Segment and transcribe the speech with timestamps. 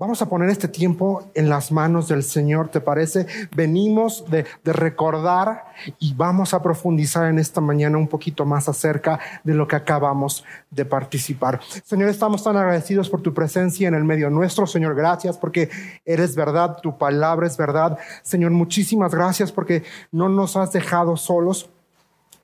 [0.00, 3.26] Vamos a poner este tiempo en las manos del Señor, ¿te parece?
[3.56, 5.64] Venimos de, recordar
[5.98, 10.44] y vamos a profundizar en esta mañana un poquito más acerca de lo que acabamos
[10.70, 11.60] de participar.
[11.82, 14.68] Señor, estamos tan agradecidos por tu presencia en el medio nuestro.
[14.68, 15.68] Señor, gracias porque
[16.04, 17.98] eres verdad, tu palabra es verdad.
[18.22, 21.70] Señor, muchísimas gracias porque no nos has dejado solos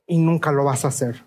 [0.05, 1.23] y nunca lo vas a hacer.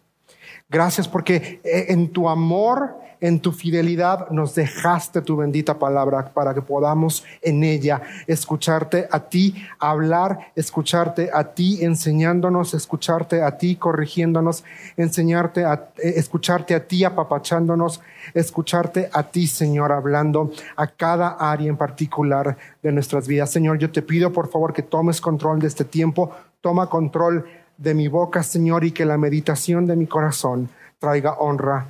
[0.71, 6.53] Gracias porque eh, en tu amor, en tu fidelidad nos dejaste tu bendita palabra para
[6.53, 13.77] que podamos en ella escucharte a ti hablar, escucharte a ti enseñándonos, escucharte a ti
[13.77, 14.63] corrigiéndonos,
[14.99, 18.03] enseñarte a eh, escucharte a ti apapachándonos,
[18.35, 23.51] escucharte a ti, Señor, hablando a cada área en particular de nuestras vidas.
[23.51, 26.31] Señor, yo te pido por favor que tomes control de este tiempo,
[26.61, 27.47] toma control
[27.79, 30.69] de mi boca, Señor, y que la meditación de mi corazón
[30.99, 31.87] traiga honra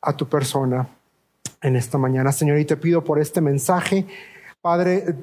[0.00, 0.88] a tu persona
[1.60, 2.58] en esta mañana, Señor.
[2.58, 4.06] Y te pido por este mensaje,
[4.62, 5.14] Padre,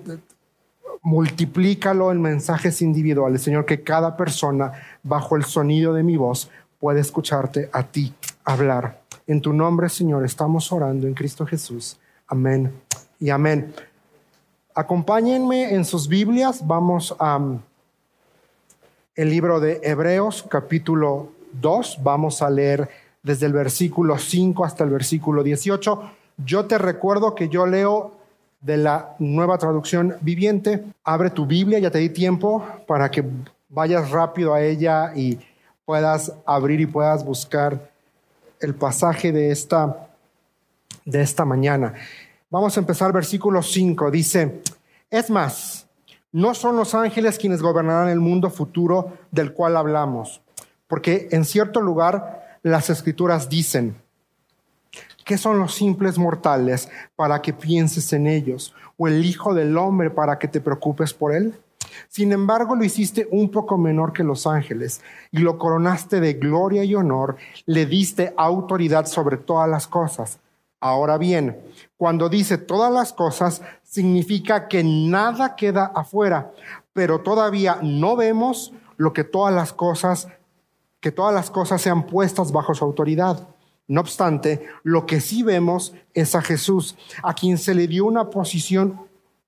[1.02, 7.00] multiplícalo en mensajes individuales, Señor, que cada persona bajo el sonido de mi voz pueda
[7.00, 9.02] escucharte a ti hablar.
[9.26, 11.98] En tu nombre, Señor, estamos orando en Cristo Jesús.
[12.28, 12.74] Amén
[13.20, 13.74] y amén.
[14.76, 16.66] Acompáñenme en sus Biblias.
[16.66, 17.40] Vamos a
[19.16, 22.00] el libro de Hebreos capítulo 2.
[22.02, 22.90] Vamos a leer
[23.22, 26.12] desde el versículo 5 hasta el versículo 18.
[26.38, 28.14] Yo te recuerdo que yo leo
[28.62, 30.84] de la nueva traducción viviente.
[31.04, 33.24] Abre tu Biblia, ya te di tiempo para que
[33.70, 35.38] vayas rápido a ella y
[35.86, 37.92] puedas abrir y puedas buscar
[38.60, 40.08] el pasaje de esta,
[41.06, 41.94] de esta mañana.
[42.50, 44.10] Vamos a empezar versículo 5.
[44.10, 44.62] Dice,
[45.12, 45.83] es más,
[46.34, 50.42] no son los ángeles quienes gobernarán el mundo futuro del cual hablamos,
[50.88, 53.96] porque en cierto lugar las escrituras dicen,
[55.24, 58.74] ¿qué son los simples mortales para que pienses en ellos?
[58.98, 61.54] ¿O el Hijo del Hombre para que te preocupes por él?
[62.10, 65.02] Sin embargo, lo hiciste un poco menor que los ángeles
[65.32, 70.40] y lo coronaste de gloria y honor, le diste autoridad sobre todas las cosas.
[70.80, 71.58] Ahora bien,
[71.96, 73.62] cuando dice todas las cosas,
[73.94, 76.52] significa que nada queda afuera,
[76.94, 80.30] pero todavía no vemos lo que todas las cosas,
[81.00, 83.48] que todas las cosas sean puestas bajo su autoridad.
[83.88, 88.32] No obstante, lo que sí vemos es a Jesús, a quien se le dio una
[88.32, 89.00] posición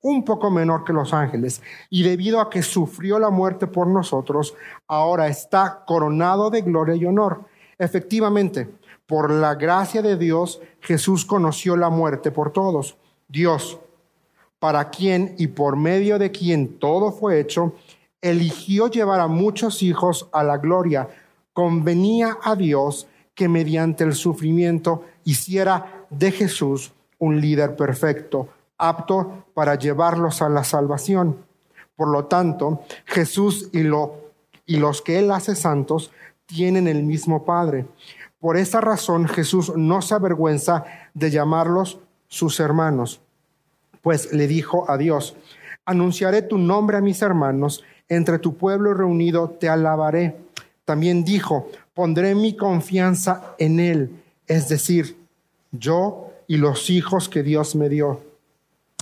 [0.01, 4.53] un poco menor que los ángeles, y debido a que sufrió la muerte por nosotros,
[4.87, 7.45] ahora está coronado de gloria y honor.
[7.79, 8.69] Efectivamente,
[9.07, 12.95] por la gracia de Dios, Jesús conoció la muerte por todos.
[13.27, 13.79] Dios,
[14.65, 17.75] para quien y por medio de quien todo fue hecho,
[18.19, 21.07] eligió llevar a muchos hijos a la gloria.
[21.53, 28.49] Convenía a Dios que mediante el sufrimiento hiciera de Jesús un líder perfecto,
[28.79, 31.37] apto para llevarlos a la salvación.
[31.95, 34.31] Por lo tanto, Jesús y, lo,
[34.65, 36.09] y los que Él hace santos
[36.47, 37.85] tienen el mismo Padre.
[38.39, 43.21] Por esa razón Jesús no se avergüenza de llamarlos sus hermanos
[44.05, 45.35] pues le dijo a Dios,
[45.83, 50.35] anunciaré tu nombre a mis hermanos, entre tu pueblo reunido te alabaré.
[50.85, 54.11] También dijo, pondré mi confianza en él,
[54.45, 55.17] es decir,
[55.71, 58.21] yo y los hijos que Dios me dio.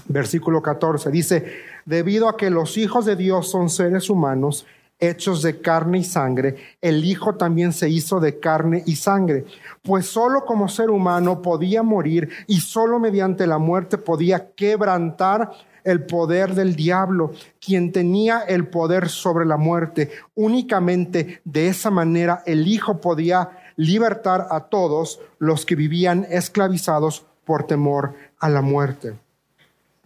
[0.08, 1.52] Versículo 14 dice,
[1.84, 4.66] debido a que los hijos de Dios son seres humanos,
[5.10, 9.46] hechos de carne y sangre, el Hijo también se hizo de carne y sangre,
[9.82, 15.52] pues solo como ser humano podía morir y solo mediante la muerte podía quebrantar
[15.84, 20.12] el poder del diablo, quien tenía el poder sobre la muerte.
[20.36, 27.68] Únicamente de esa manera el Hijo podía libertar a todos los que vivían esclavizados por
[27.68, 29.16] temor a la muerte.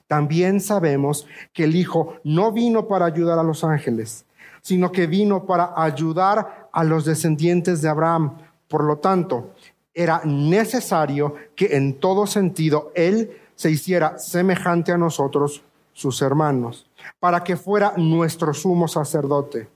[0.07, 4.25] También sabemos que el Hijo no vino para ayudar a los ángeles,
[4.67, 8.37] sino que vino para ayudar a los descendientes de Abraham.
[8.67, 9.53] Por lo tanto,
[9.93, 15.63] era necesario que en todo sentido Él se hiciera semejante a nosotros,
[15.93, 16.85] sus hermanos,
[17.17, 19.69] para que fuera nuestro sumo sacerdote,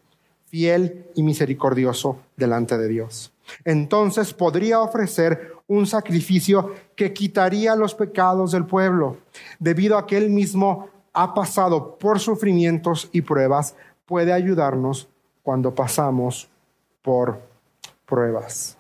[0.47, 3.31] fiel y misericordioso delante de Dios.
[3.63, 9.19] Entonces podría ofrecer un sacrificio que quitaría los pecados del pueblo,
[9.57, 13.75] debido a que Él mismo ha pasado por sufrimientos y pruebas
[14.11, 15.07] puede ayudarnos
[15.41, 16.49] cuando pasamos
[17.01, 17.41] por
[18.05, 18.77] pruebas.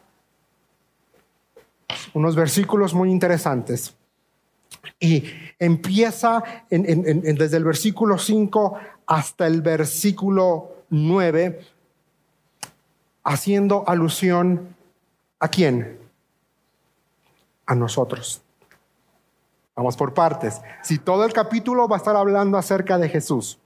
[2.13, 3.95] Unos versículos muy interesantes.
[4.99, 5.23] Y
[5.57, 11.61] empieza desde el versículo 5 hasta el versículo 9
[13.23, 14.75] haciendo alusión
[15.39, 15.97] a quién?
[17.67, 18.41] A nosotros.
[19.77, 20.59] Vamos por partes.
[20.83, 23.60] Si todo el capítulo va a estar hablando acerca de Jesús.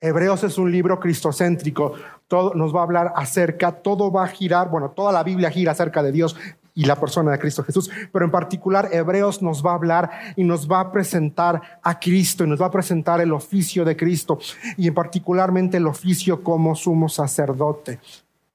[0.00, 1.94] Hebreos es un libro cristocéntrico,
[2.26, 5.72] todo nos va a hablar acerca, todo va a girar, bueno, toda la Biblia gira
[5.72, 6.36] acerca de Dios
[6.74, 10.44] y la persona de Cristo Jesús, pero en particular Hebreos nos va a hablar y
[10.44, 14.38] nos va a presentar a Cristo y nos va a presentar el oficio de Cristo
[14.78, 17.98] y en particularmente el oficio como sumo sacerdote.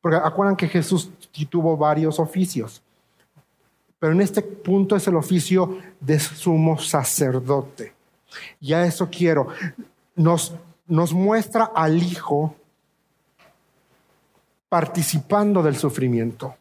[0.01, 1.11] Porque acuerdan que Jesús
[1.49, 2.81] tuvo varios oficios,
[3.99, 7.93] pero en este punto es el oficio de sumo sacerdote.
[8.59, 9.47] Y a eso quiero.
[10.15, 10.53] Nos,
[10.87, 12.55] nos muestra al Hijo
[14.69, 16.55] participando del sufrimiento.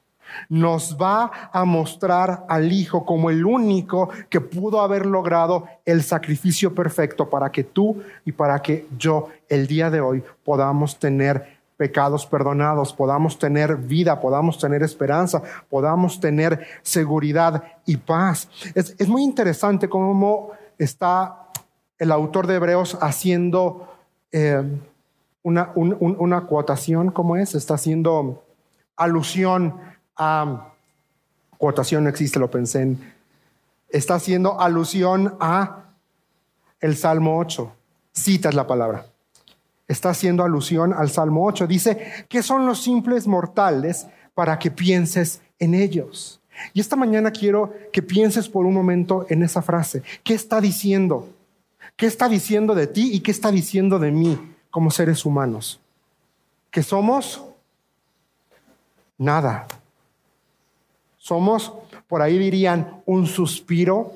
[0.48, 6.74] Nos va a mostrar al Hijo como el único que pudo haber logrado el sacrificio
[6.74, 12.26] perfecto para que tú y para que yo el día de hoy podamos tener pecados
[12.26, 18.48] perdonados, podamos tener vida, podamos tener esperanza, podamos tener seguridad y paz.
[18.74, 21.48] Es, muy interesante cómo está
[21.98, 23.93] el autor de Hebreos haciendo
[24.36, 24.64] eh,
[25.44, 27.54] una, una cuotación, ¿cómo es?
[27.54, 28.42] Está haciendo
[28.96, 29.78] alusión
[30.16, 30.72] a,
[31.56, 33.14] cuotación no existe, lo pensé en,
[33.88, 35.84] está haciendo alusión a
[36.80, 37.72] el Salmo 8.
[38.12, 39.06] Citas la palabra.
[39.86, 41.68] Está haciendo alusión al Salmo 8.
[41.68, 46.40] Dice, ¿qué son los simples mortales para que pienses en ellos?
[46.72, 50.02] Y esta mañana quiero que pienses por un momento en esa frase.
[50.24, 51.28] ¿Qué está diciendo?
[51.96, 55.80] ¿Qué está diciendo de ti y qué está diciendo de mí como seres humanos?
[56.70, 57.42] Que somos
[59.16, 59.66] nada.
[61.18, 61.72] Somos,
[62.08, 64.12] por ahí dirían, un suspiro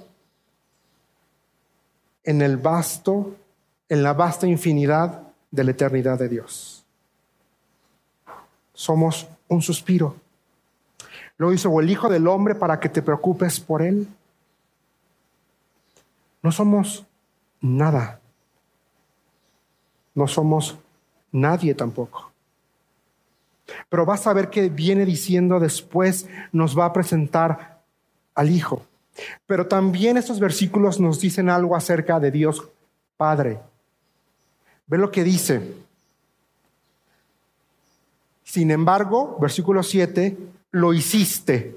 [2.24, 3.36] en el vasto,
[3.88, 6.84] en la vasta infinidad de la eternidad de Dios.
[8.74, 10.16] Somos un suspiro.
[11.38, 14.06] Lo hizo el Hijo del Hombre para que te preocupes por Él.
[16.42, 17.06] No somos
[17.60, 18.20] nada.
[20.14, 20.78] No somos
[21.32, 22.32] nadie tampoco.
[23.88, 27.80] Pero vas a ver que viene diciendo después, nos va a presentar
[28.34, 28.82] al Hijo.
[29.46, 32.68] Pero también estos versículos nos dicen algo acerca de Dios
[33.16, 33.58] Padre.
[34.86, 35.60] Ve lo que dice.
[38.44, 40.38] Sin embargo, versículo 7,
[40.70, 41.76] lo hiciste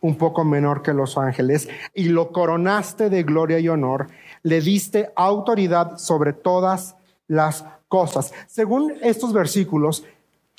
[0.00, 4.08] un poco menor que los ángeles y lo coronaste de gloria y honor,
[4.42, 6.96] le diste autoridad sobre todas
[7.26, 8.32] las cosas.
[8.46, 10.04] Según estos versículos,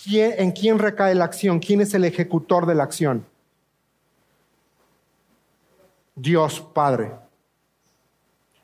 [0.06, 1.60] ¿en quién recae la acción?
[1.60, 3.26] ¿Quién es el ejecutor de la acción?
[6.16, 7.12] Dios Padre.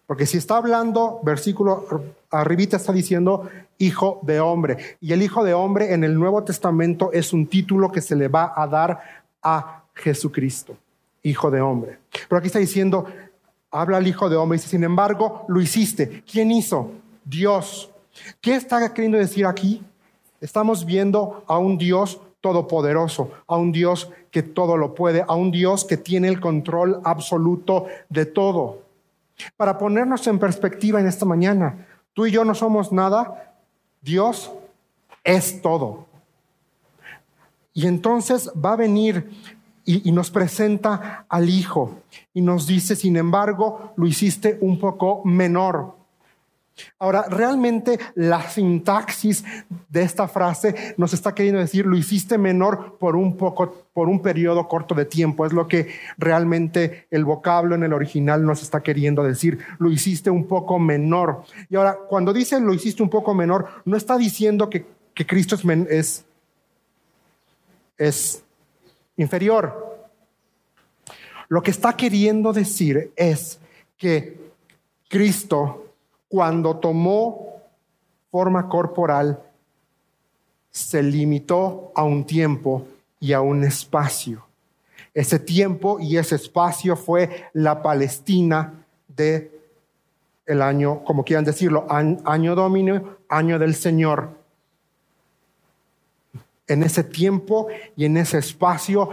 [0.07, 1.85] Porque si está hablando, versículo
[2.29, 4.97] arribita está diciendo hijo de hombre.
[5.01, 8.27] Y el hijo de hombre en el Nuevo Testamento es un título que se le
[8.27, 10.77] va a dar a Jesucristo,
[11.23, 12.00] hijo de hombre.
[12.27, 13.07] Pero aquí está diciendo,
[13.75, 16.24] habla el hijo de hombre y dice, sin embargo, lo hiciste.
[16.31, 16.92] ¿Quién hizo?
[17.25, 17.89] Dios.
[18.39, 19.83] ¿Qué está queriendo decir aquí?
[20.39, 25.51] Estamos viendo a un Dios todopoderoso, a un Dios que todo lo puede, a un
[25.51, 28.81] Dios que tiene el control absoluto de todo.
[29.57, 33.56] Para ponernos en perspectiva en esta mañana, tú y yo no somos nada,
[34.01, 34.51] Dios
[35.24, 36.06] es todo.
[37.74, 39.30] Y entonces va a venir
[39.85, 42.01] y, nos presenta al Hijo
[42.33, 45.95] y nos dice, sin embargo, lo hiciste un poco menor.
[46.99, 49.45] Ahora, realmente la sintaxis
[49.87, 54.21] de esta frase nos está queriendo decir, lo hiciste menor por un poco, por un
[54.21, 55.45] periodo corto de tiempo.
[55.45, 55.87] Es lo que
[56.18, 59.59] realmente el vocablo en el original nos está queriendo decir.
[59.77, 61.44] Lo hiciste un poco menor.
[61.69, 65.56] Y ahora, cuando dice lo hiciste un poco menor, no está diciendo que, Cristo
[65.89, 66.25] es,
[67.97, 68.44] es
[69.18, 70.10] inferior.
[71.48, 73.60] Lo que está queriendo decir es
[73.98, 74.38] que
[75.07, 75.86] Cristo
[76.36, 77.62] cuando tomó
[78.30, 79.40] forma corporal,
[80.69, 82.86] se limitó a un tiempo
[83.22, 84.45] y a un espacio.
[85.14, 88.74] Ese tiempo y ese espacio fue la Palestina
[89.07, 89.50] de
[90.45, 94.30] el año, como quieran decirlo, año dominio, año del Señor.
[96.68, 99.10] En ese tiempo y en ese espacio,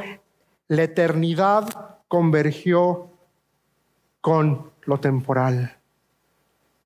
[0.69, 3.11] la eternidad convergió
[4.21, 5.77] con lo temporal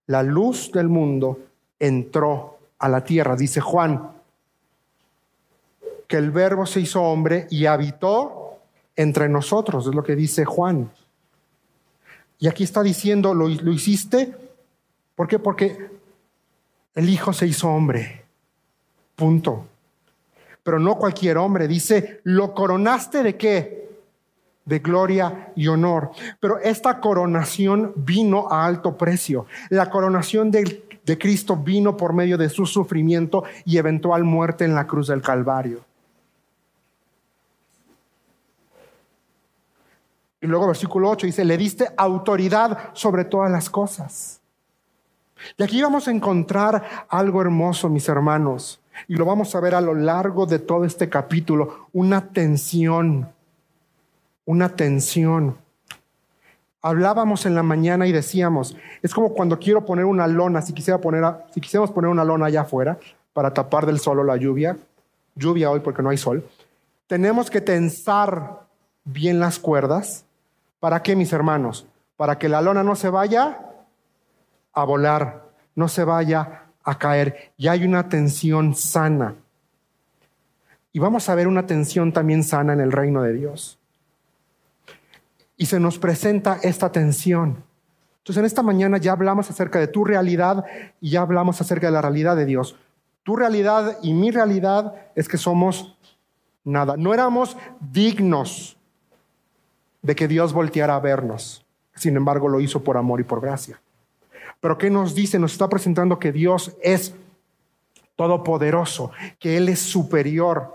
[0.07, 1.41] la luz del mundo
[1.79, 3.37] entró a la tierra.
[3.37, 4.13] Dice Juan,
[6.07, 8.59] que el verbo se hizo hombre y habitó
[8.95, 10.91] entre nosotros, es lo que dice Juan.
[12.39, 14.35] Y aquí está diciendo, lo, lo hiciste,
[15.15, 15.39] ¿por qué?
[15.39, 15.91] Porque
[16.95, 18.25] el Hijo se hizo hombre,
[19.17, 19.67] punto.
[20.67, 23.87] Pero no cualquier hombre, dice, ¿lo coronaste de qué?
[24.65, 26.11] de gloria y honor.
[26.41, 29.47] Pero esta coronación vino a alto precio.
[29.71, 30.83] La coronación de,
[31.21, 35.85] Cristo vino por medio de su sufrimiento y eventual muerte en la cruz del Calvario.
[40.41, 44.41] Y luego versículo 8 dice, le diste autoridad sobre todas las cosas.
[45.57, 49.81] Y aquí vamos a encontrar algo hermoso, mis hermanos, y lo vamos a ver a
[49.81, 53.29] lo largo de todo este capítulo, una tensión,
[54.45, 55.57] una tensión.
[56.83, 61.00] Hablábamos en la mañana y decíamos, es como cuando quiero poner una lona, si, quisiera
[61.00, 62.99] poner, si quisiéramos poner una lona allá afuera
[63.33, 64.76] para tapar del sol o la lluvia,
[65.35, 66.49] lluvia hoy porque no hay sol,
[67.07, 68.67] tenemos que tensar
[69.05, 70.25] bien las cuerdas.
[70.81, 71.87] ¿Para qué, mis hermanos?
[72.17, 73.59] Para que la lona no se vaya
[74.73, 75.43] a volar,
[75.75, 77.52] no se vaya a caer.
[77.59, 79.35] Y hay una tensión sana.
[80.93, 83.78] Y vamos a ver una tensión también sana en el reino de Dios.
[85.59, 87.62] Y se nos presenta esta tensión.
[88.19, 90.64] Entonces en esta mañana ya hablamos acerca de tu realidad
[91.00, 92.76] y ya hablamos acerca de la realidad de Dios.
[93.25, 95.97] Tu realidad y mi realidad es que somos
[96.64, 96.97] nada.
[96.97, 98.76] No éramos dignos
[100.02, 101.66] de que Dios volteara a vernos.
[101.95, 103.81] Sin embargo, lo hizo por amor y por gracia.
[104.61, 105.39] Pero ¿qué nos dice?
[105.39, 107.15] Nos está presentando que Dios es
[108.17, 110.75] todopoderoso, que Él es superior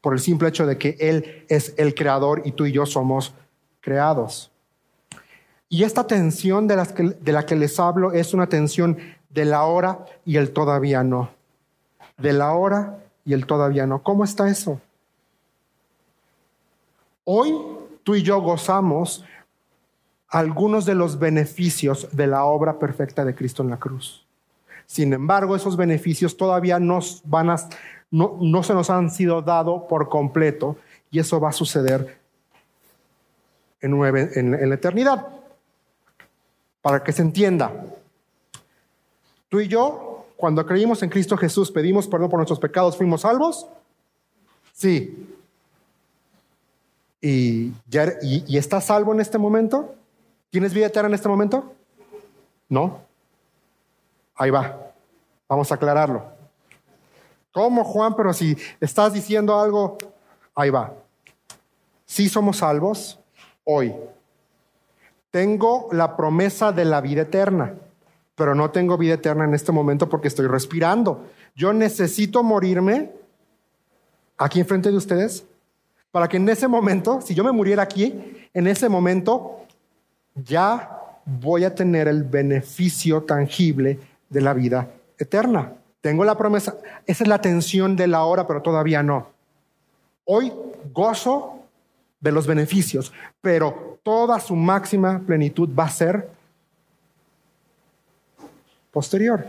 [0.00, 3.34] por el simple hecho de que Él es el creador y tú y yo somos
[3.80, 4.50] creados.
[5.68, 8.96] Y esta tensión de, la que les hablo es una tensión
[9.28, 11.30] de la hora y el todavía no.
[12.16, 14.02] De la hora y el todavía no.
[14.02, 14.80] ¿Cómo está eso?
[17.24, 17.54] Hoy
[18.02, 19.24] tú y yo gozamos
[20.28, 24.26] algunos de los beneficios de la obra perfecta de Cristo en la cruz.
[24.86, 27.56] Sin embargo, esos beneficios todavía nos van a,
[28.10, 30.76] no, se nos han sido dado por completo
[31.10, 32.18] y eso va a suceder
[33.80, 34.00] en,
[34.68, 35.26] la eternidad.
[36.82, 37.72] Para que se entienda,
[39.48, 43.66] tú y yo, cuando creímos en Cristo Jesús, pedimos perdón por nuestros pecados, ¿fuimos salvos?
[44.72, 45.26] Sí.
[47.20, 49.97] ¿Y, ya, y, y estás salvo en este momento?
[50.50, 51.74] ¿Tienes vida eterna en este momento?
[52.68, 53.00] No.
[54.34, 54.92] Ahí va.
[55.48, 56.24] Vamos a aclararlo.
[57.52, 58.14] ¿Cómo, Juan?
[58.14, 59.98] Pero si estás diciendo algo,
[60.54, 60.92] ahí va.
[62.06, 63.18] Sí somos salvos
[63.64, 63.94] hoy.
[65.30, 67.74] Tengo la promesa de la vida eterna,
[68.34, 71.26] pero no tengo vida eterna en este momento porque estoy respirando.
[71.54, 73.12] Yo necesito morirme
[74.38, 75.44] aquí enfrente de ustedes
[76.10, 79.66] para que en ese momento, si yo me muriera aquí, en ese momento
[80.44, 85.72] ya voy a tener el beneficio tangible de la vida eterna.
[86.00, 86.76] Tengo la promesa,
[87.06, 89.28] esa es la tensión de la hora, pero todavía no.
[90.24, 90.52] Hoy
[90.92, 91.60] gozo
[92.20, 96.30] de los beneficios, pero toda su máxima plenitud va a ser
[98.90, 99.44] posterior.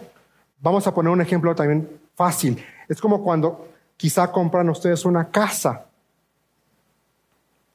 [0.59, 2.63] Vamos a poner un ejemplo también fácil.
[2.87, 5.85] Es como cuando quizá compran ustedes una casa,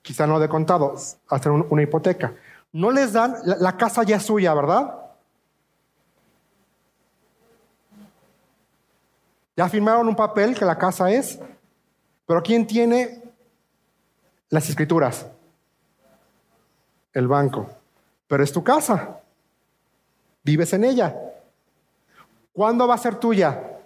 [0.03, 0.95] quizá no de contado,
[1.29, 2.35] hacer una hipoteca
[2.75, 4.99] no les dan, la, casa ya es suya, ¿verdad?
[9.57, 11.39] Ya firmaron un papel que la casa es,
[12.27, 13.23] pero ¿quién tiene
[14.49, 15.25] las escrituras?
[17.13, 17.71] El banco.
[18.27, 19.21] Pero es tu casa.
[20.43, 21.15] Vives en ella.
[22.53, 23.79] ¿Cuándo va a ser tuya?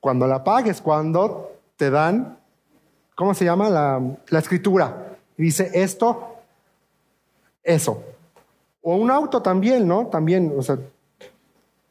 [0.00, 2.40] Cuando la pagues, cuando te dan,
[3.14, 3.70] ¿cómo se llama?
[3.70, 4.00] La,
[4.30, 5.05] la escritura.
[5.38, 6.36] Y dice esto,
[7.62, 8.02] eso.
[8.82, 10.06] O un auto también, ¿no?
[10.06, 10.78] También, o sea,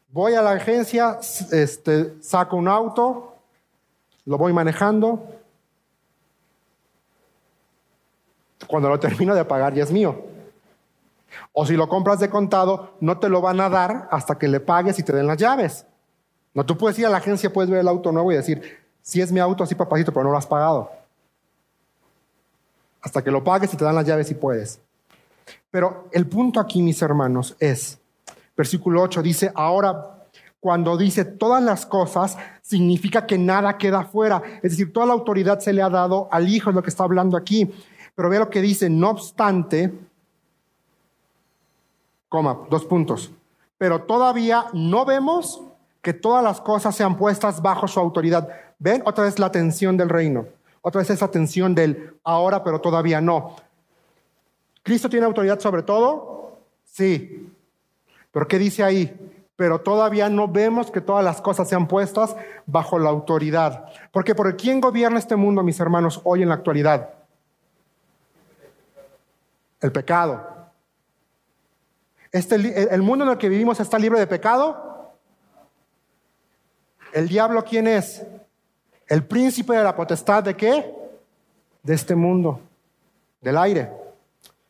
[0.10, 1.20] voy a la agencia,
[1.52, 3.36] este, saco un auto,
[4.26, 5.28] lo voy manejando.
[8.68, 10.24] Cuando lo termino de pagar ya es mío.
[11.54, 14.60] O si lo compras de contado, no te lo van a dar hasta que le
[14.60, 15.86] pagues y te den las llaves.
[16.54, 19.22] No, tú puedes ir a la agencia, puedes ver el auto nuevo y decir, si
[19.22, 21.05] es mi auto, así papacito, pero no lo has pagado
[23.06, 24.82] hasta que lo pagues y te dan las llaves si puedes.
[25.70, 28.00] Pero el punto aquí, mis hermanos, es,
[28.58, 30.12] versículo 8 dice, ahora
[30.60, 34.42] cuando dice todas las cosas, significa que nada queda fuera.
[34.64, 37.04] Es decir, toda la autoridad se le ha dado al Hijo, es lo que está
[37.04, 37.72] hablando aquí.
[38.16, 39.94] Pero ve lo que dice, no obstante,
[42.28, 43.32] coma, dos puntos.
[43.78, 45.62] Pero todavía no vemos
[46.02, 48.50] que todas las cosas sean puestas bajo su autoridad.
[48.80, 49.04] ¿Ven?
[49.06, 50.48] Otra vez la tensión del reino.
[50.88, 53.56] Otra vez esa tensión del ahora, pero todavía no.
[54.84, 56.60] ¿Cristo tiene autoridad sobre todo?
[56.84, 57.52] Sí.
[58.32, 59.48] ¿Pero qué dice ahí?
[59.56, 62.36] Pero todavía no vemos que todas las cosas sean puestas
[62.68, 63.86] bajo la autoridad.
[64.12, 67.16] Porque por quién gobierna este mundo, mis hermanos, hoy en la actualidad?
[69.82, 70.70] El pecado.
[72.32, 75.16] Este, el mundo en el que vivimos está libre de pecado.
[77.12, 78.24] ¿El diablo quién es?
[79.08, 80.94] El príncipe de la potestad de qué?
[81.84, 82.60] De este mundo,
[83.42, 83.92] del aire.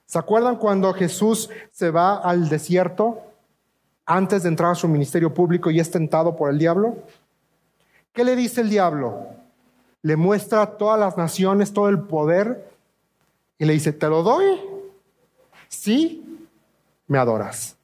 [0.06, 3.22] ¿Se acuerdan cuando Jesús se va al desierto
[4.06, 6.98] antes de entrar a su ministerio público y es tentado por el diablo?
[8.14, 9.28] ¿Qué le dice el diablo?
[10.02, 12.70] Le muestra a todas las naciones todo el poder
[13.58, 14.60] y le dice, ¿te lo doy?
[15.70, 16.48] Sí,
[17.08, 17.76] me adoras.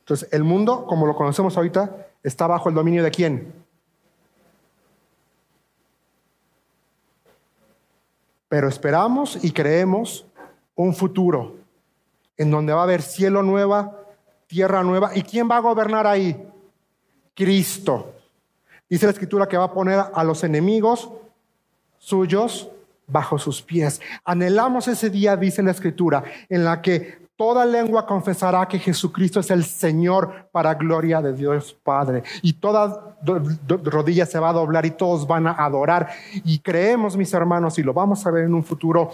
[0.00, 3.63] Entonces, el mundo, como lo conocemos ahorita, está bajo el dominio de quién?
[8.54, 10.24] Pero esperamos y creemos
[10.76, 11.56] un futuro
[12.36, 13.98] en donde va a haber cielo nueva,
[14.46, 15.10] tierra nueva.
[15.12, 16.40] ¿Y quién va a gobernar ahí?
[17.34, 18.14] Cristo.
[18.88, 21.10] Dice la escritura que va a poner a los enemigos
[21.98, 22.70] suyos
[23.08, 24.00] bajo sus pies.
[24.24, 29.50] Anhelamos ese día, dice la escritura, en la que toda lengua confesará que Jesucristo es
[29.50, 32.22] el Señor para gloria de Dios Padre.
[32.42, 33.16] Y toda
[33.68, 36.10] rodilla se va a doblar y todos van a adorar.
[36.44, 39.10] Y creemos, mis hermanos, y lo vamos a ver en un futuro,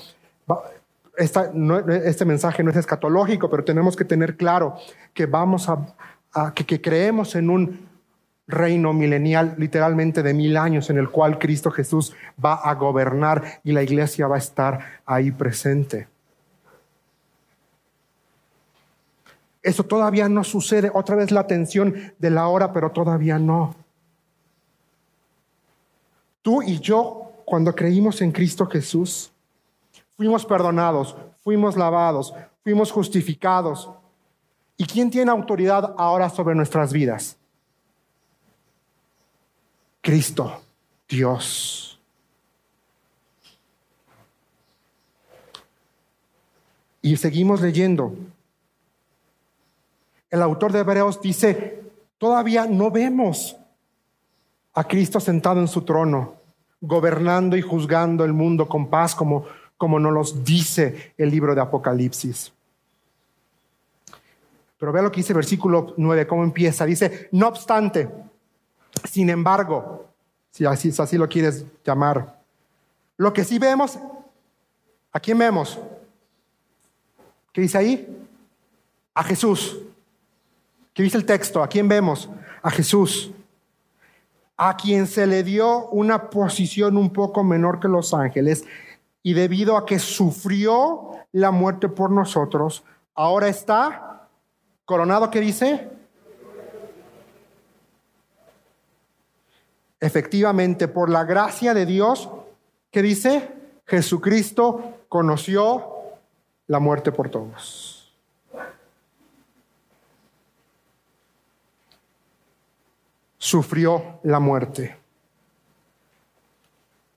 [1.16, 4.76] este mensaje no es escatológico, pero tenemos que tener claro
[5.14, 7.88] que vamos a, que, creemos en un
[8.46, 13.72] reino milenial, literalmente de mil años, en el cual Cristo Jesús va a gobernar y
[13.72, 16.08] la iglesia va a estar ahí presente.
[19.62, 20.90] Eso todavía no sucede.
[20.94, 23.74] Otra vez la tensión de la hora, pero todavía no.
[26.42, 29.30] Tú y yo, cuando creímos en Cristo Jesús,
[30.20, 33.88] Fuimos perdonados, fuimos lavados, fuimos justificados.
[34.76, 37.38] ¿Y quién tiene autoridad ahora sobre nuestras vidas?
[40.02, 40.60] Cristo,
[41.08, 41.98] Dios.
[47.00, 48.14] Y seguimos leyendo.
[50.30, 51.82] El autor de Hebreos dice,
[52.18, 53.56] todavía no vemos
[54.74, 56.34] a Cristo sentado en su trono,
[56.80, 59.44] gobernando y juzgando el mundo con paz como
[59.80, 62.52] como nos los dice el libro de Apocalipsis.
[64.78, 66.84] Pero vea lo que dice versículo 9, cómo empieza.
[66.84, 68.06] Dice, no obstante,
[69.10, 70.04] sin embargo,
[70.50, 72.42] si así, así lo quieres llamar,
[73.16, 73.98] lo que sí vemos,
[75.12, 75.78] ¿a quién vemos?
[77.50, 78.26] ¿Qué dice ahí?
[79.14, 79.78] A Jesús.
[81.00, 81.62] ¿Qué dice el texto?
[81.62, 82.28] ¿A quién vemos?
[82.60, 83.32] A Jesús.
[84.58, 88.66] A quien se le dio una posición un poco menor que los ángeles
[89.22, 92.84] y debido a que sufrió la muerte por nosotros,
[93.14, 94.28] ahora está
[94.84, 95.88] coronado, ¿qué dice?
[100.00, 102.28] Efectivamente, por la gracia de Dios,
[102.90, 103.48] ¿qué dice?
[103.86, 105.94] Jesucristo conoció
[106.66, 107.99] la muerte por todos.
[113.42, 114.98] Sufrió la muerte.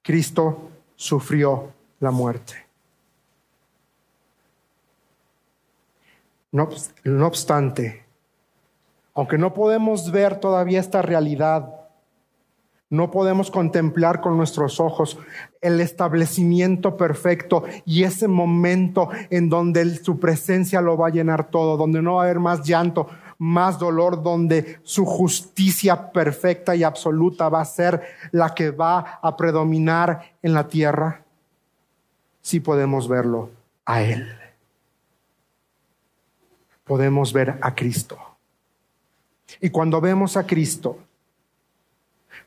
[0.01, 2.53] Cristo sufrió la muerte.
[6.53, 6.69] No,
[7.25, 8.05] obstante,
[9.13, 11.67] aunque no podemos ver todavía esta realidad,
[12.89, 15.19] no podemos contemplar con nuestros ojos
[15.59, 21.75] el establecimiento perfecto y ese momento en donde su presencia lo va a llenar todo,
[21.75, 23.09] donde no va a haber más llanto,
[23.43, 28.01] más dolor, donde su justicia perfecta y absoluta va a ser
[28.31, 31.23] la que va a predominar en la tierra
[32.43, 33.49] sí podemos verlo
[33.85, 34.27] a Él.
[36.83, 38.19] Podemos ver a Cristo.
[39.59, 40.99] Y cuando vemos a Cristo,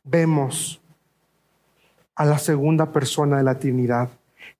[0.04, 0.80] vemos
[2.14, 4.10] a la segunda persona de la Trinidad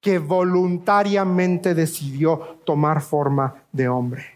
[0.00, 4.35] que voluntariamente decidió tomar forma de hombre.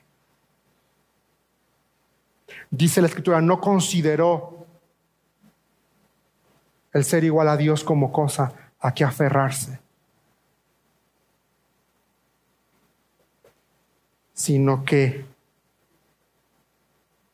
[2.71, 4.67] Dice la escritura, no consideró
[6.93, 9.81] el ser igual a Dios como cosa a que aferrarse
[14.41, 15.23] sino que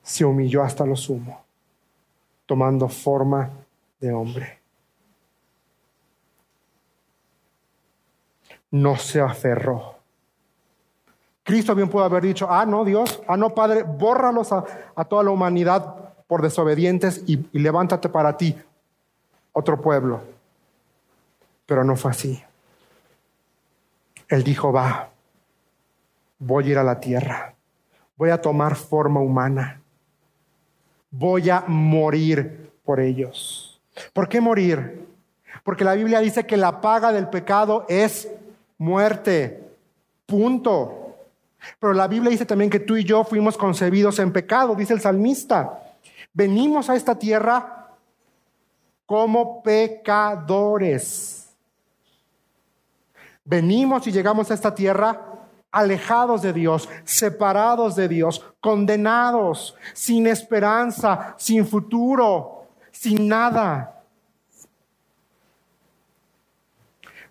[0.03, 1.45] se humilló hasta lo sumo,
[2.47, 3.49] tomando forma
[4.01, 4.59] de hombre.
[8.73, 9.96] No se aferró.
[11.47, 14.65] Cristo bien pudo haber dicho, ah, no, Dios, ah, no, Padre, bórralos a,
[15.05, 15.95] toda la humanidad
[16.27, 18.57] por desobedientes y levántate para ti,
[19.53, 20.23] otro pueblo.
[21.65, 22.43] Pero no fue así.
[24.27, 25.09] Él dijo, va,
[26.41, 27.55] voy a ir a la tierra,
[28.17, 29.81] voy a tomar forma humana,
[31.13, 33.81] voy a morir por ellos.
[34.13, 35.07] ¿Por qué morir?
[35.63, 38.29] Porque la Biblia dice que la paga del pecado es
[38.79, 39.63] muerte.
[40.27, 41.06] Punto.
[41.79, 45.01] Pero la Biblia dice también que tú y yo fuimos concebidos en pecado, dice el
[45.01, 45.83] salmista.
[46.33, 47.89] Venimos a esta tierra
[49.05, 51.55] como pecadores.
[53.45, 55.23] Venimos y llegamos a esta tierra
[55.71, 64.03] alejados de Dios, separados de Dios, condenados, sin esperanza, sin futuro, sin nada.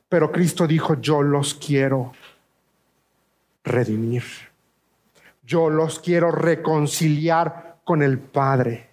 [0.08, 2.14] Pero Cristo dijo, yo los quiero
[3.66, 4.24] redimir.
[5.44, 8.90] Yo los quiero reconciliar con el Padre.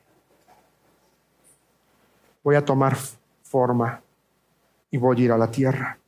[2.42, 2.96] Voy a tomar
[3.42, 4.02] forma
[4.90, 5.98] y voy a ir a la tierra.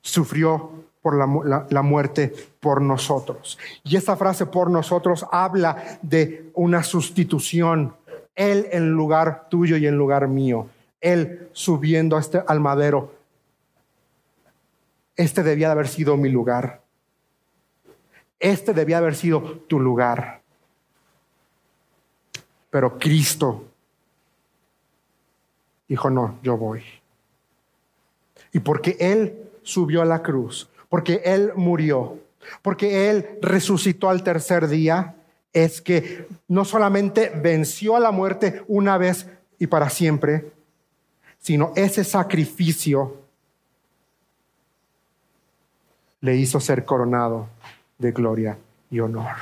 [0.00, 3.58] Sufrió por la, muerte por nosotros.
[3.84, 7.94] Y esta frase por nosotros habla de una sustitución.
[8.34, 10.68] Él en lugar tuyo y en lugar mío.
[11.00, 13.14] Él subiendo a este, al madero.
[15.16, 16.82] Este debía de haber sido mi lugar.
[18.40, 20.40] Este debía haber sido tu lugar.
[22.70, 23.64] Pero Cristo
[25.88, 26.82] dijo, no, yo voy.
[28.52, 32.18] Y porque Él subió a la cruz, porque Él murió,
[32.62, 35.16] porque Él resucitó al tercer día,
[35.52, 39.26] es que no solamente venció a la muerte una vez
[39.58, 40.52] y para siempre,
[41.40, 43.16] sino ese sacrificio
[46.20, 47.48] le hizo ser coronado
[47.98, 48.58] de gloria
[48.90, 49.34] y honor.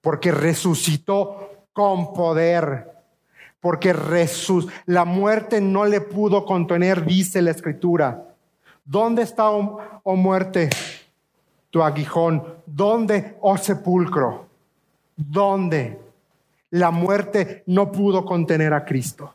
[0.00, 2.90] Porque resucitó con poder.
[3.60, 3.94] Porque
[4.86, 8.34] la muerte no le pudo contener, dice la escritura.
[8.84, 10.68] ¿Dónde está, oh, oh muerte,
[11.70, 12.44] tu aguijón?
[12.66, 14.46] ¿Dónde, oh sepulcro?
[15.16, 15.98] ¿Dónde?
[16.70, 19.32] La muerte no pudo contener a Cristo.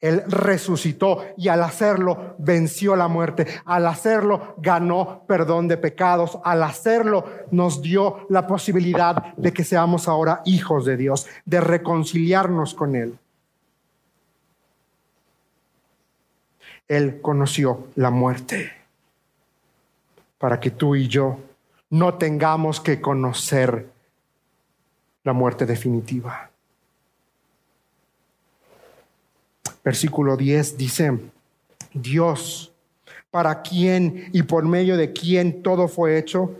[0.00, 3.46] Él resucitó y al hacerlo venció la muerte.
[3.64, 6.38] Al hacerlo ganó perdón de pecados.
[6.44, 12.74] Al hacerlo nos dio la posibilidad de que seamos ahora hijos de Dios, de reconciliarnos
[12.74, 13.18] con Él.
[16.88, 18.70] Él conoció la muerte
[20.38, 21.38] para que tú y yo
[21.90, 23.88] no tengamos que conocer
[25.24, 26.50] la muerte definitiva.
[29.86, 31.16] Versículo 10 dice,
[31.94, 32.72] Dios,
[33.30, 36.56] para quien y por medio de quien todo fue hecho,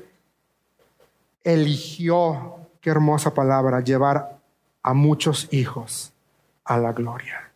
[1.42, 4.38] eligió, qué hermosa palabra, llevar
[4.80, 6.12] a muchos hijos
[6.62, 7.50] a la gloria.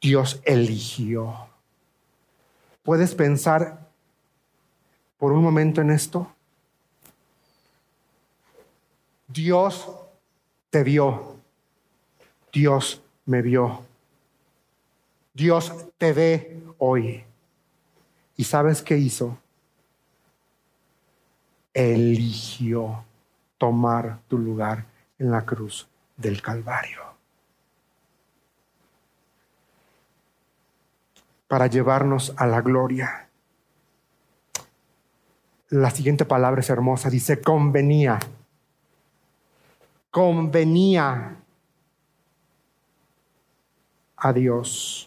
[0.00, 1.36] Dios eligió.
[2.82, 3.86] ¿Puedes pensar
[5.18, 6.32] por un momento en esto?
[9.28, 9.88] Dios
[10.68, 11.36] te vio.
[12.52, 13.85] Dios me vio.
[15.36, 17.22] Dios te ve hoy.
[18.36, 19.36] ¿Y sabes qué hizo?
[21.74, 23.04] Eligió
[23.58, 24.86] tomar tu lugar
[25.18, 27.02] en la cruz del Calvario.
[31.48, 33.28] Para llevarnos a la gloria.
[35.68, 38.18] La siguiente palabra es hermosa, dice convenía.
[40.10, 41.36] Convenía
[44.16, 45.05] a Dios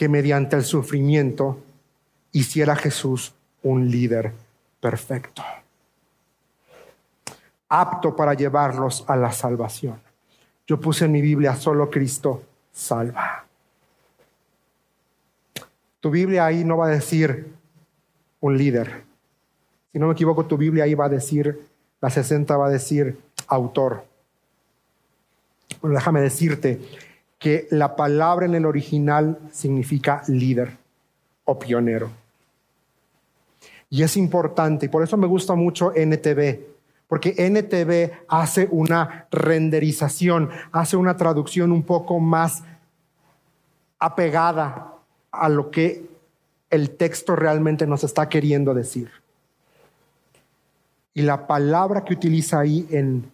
[0.00, 1.62] que mediante el sufrimiento
[2.32, 4.32] hiciera Jesús un líder
[4.80, 5.42] perfecto,
[7.68, 10.00] apto para llevarlos a la salvación.
[10.66, 13.44] Yo puse en mi Biblia, solo Cristo salva.
[16.00, 17.52] Tu Biblia ahí no va a decir
[18.40, 19.04] un líder.
[19.92, 21.60] Si no me equivoco, tu Biblia ahí va a decir,
[22.00, 24.06] la 60 va a decir autor.
[25.82, 26.80] Bueno, déjame decirte
[27.40, 30.76] que la palabra en el original significa líder
[31.46, 32.10] o pionero.
[33.88, 36.60] Y es importante, y por eso me gusta mucho NTV,
[37.08, 42.62] porque NTV hace una renderización, hace una traducción un poco más
[43.98, 44.92] apegada
[45.32, 46.04] a lo que
[46.68, 49.10] el texto realmente nos está queriendo decir.
[51.14, 53.32] Y la palabra que utiliza ahí en,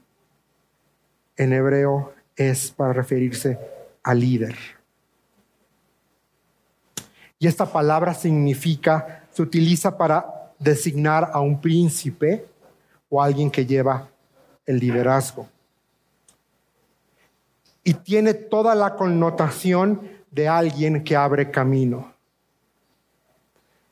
[1.37, 3.76] en hebreo es para referirse
[4.07, 4.57] al líder.
[7.41, 12.47] Y esta palabra significa, se utiliza para designar a un príncipe
[13.11, 14.09] o alguien que lleva
[14.65, 15.49] el liderazgo.
[17.83, 22.13] Y tiene toda la connotación de alguien que abre camino.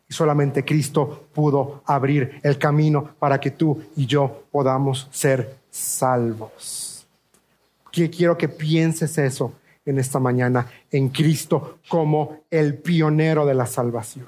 [0.08, 7.04] Y solamente Cristo pudo abrir el camino para que tú y yo podamos ser salvos.
[7.90, 9.54] Quiero que pienses eso
[9.86, 14.26] en esta mañana en Cristo como el pionero de la salvación.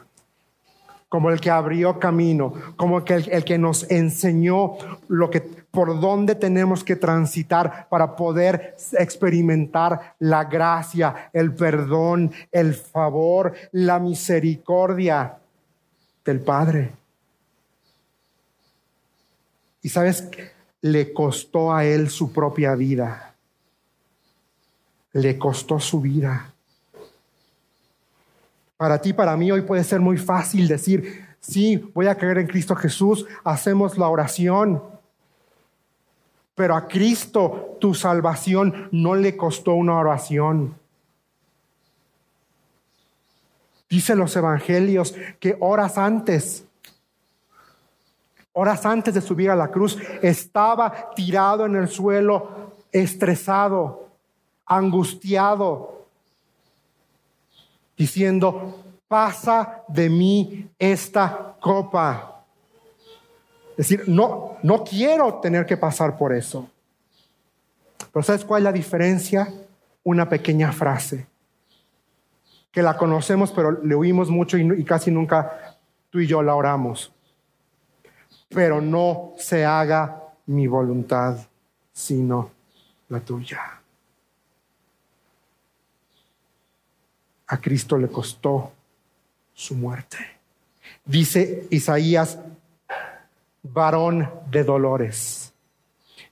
[1.08, 4.72] como el que abrió camino, como el, que nos enseñó
[5.06, 12.74] lo que, por dónde tenemos que transitar para poder experimentar la gracia, el perdón, el
[12.74, 15.38] favor, la misericordia
[16.24, 16.92] del Padre.
[19.80, 20.28] Y sabes,
[20.80, 23.36] le costó a él su propia vida.
[25.16, 26.52] Le costó su vida.
[28.76, 32.46] Para ti, para mí, hoy puede ser muy fácil decir, sí, voy a creer en
[32.46, 34.83] Cristo Jesús, hacemos la oración.
[36.55, 40.74] Pero a Cristo tu salvación no le costó una oración.
[43.88, 46.66] Dice los evangelios que horas antes
[48.59, 54.05] horas antes de subir a la cruz, estaba tirado en el suelo, estresado,
[54.66, 56.07] angustiado,
[57.96, 62.44] diciendo, pasa de mí esta copa.
[63.70, 66.68] Es decir, no, no quiero tener que pasar por eso.
[68.12, 69.52] Pero ¿sabes cuál es la diferencia?
[70.05, 71.26] Una pequeña frase,
[72.70, 75.76] que la conocemos, pero le oímos mucho y, y casi nunca
[76.11, 77.12] tú y yo la oramos
[78.48, 81.38] pero no se haga mi voluntad,
[81.92, 82.50] sino
[83.09, 83.75] la tuya.
[87.48, 88.72] A Cristo le costó
[89.54, 90.18] su muerte.
[91.04, 92.38] Dice Isaías,
[93.62, 95.52] varón de dolores,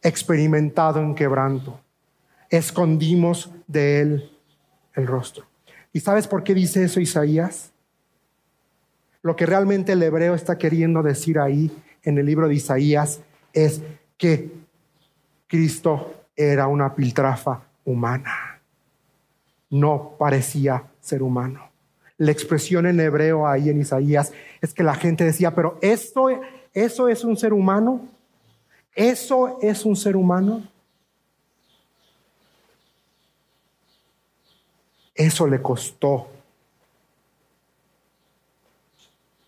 [0.03, 1.81] experimentado en quebranto,
[2.51, 4.33] escondimos de él
[4.95, 5.47] el rostro.
[5.93, 7.73] ¿Y sabes por qué dice eso Isaías?
[9.23, 11.71] Lo que realmente el hebreo está queriendo decir ahí
[12.03, 13.21] en el libro de Isaías
[13.53, 13.81] es
[14.19, 14.53] que
[15.47, 18.61] Cristo era una piltrafa humana.
[19.71, 21.71] No parecía ser humano.
[22.17, 26.29] La expresión en hebreo ahí en Isaías es que la gente decía, pero esto,
[26.73, 28.09] eso es un ser humano.
[28.95, 30.63] Eso es un ser humano.
[35.15, 36.29] Eso le costó.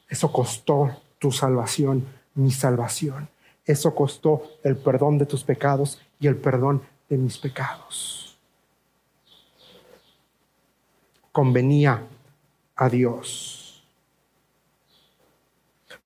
[0.09, 3.29] Eso costó tu salvación mi salvación.
[3.65, 8.26] Eso costó el perdón de tus pecados y el perdón de mis pecados.
[11.37, 12.03] Convenía
[12.77, 13.85] a Dios.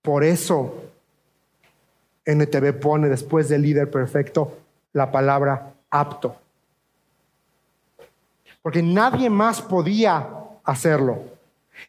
[0.02, 0.74] Por eso
[2.24, 4.58] NTV pone después del líder perfecto
[4.92, 6.34] la palabra apto.
[8.60, 10.28] Porque nadie más podía
[10.64, 11.22] hacerlo.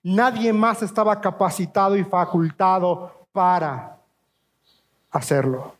[0.04, 3.97] Nadie más estaba capacitado y facultado para
[5.10, 5.73] hacerlo.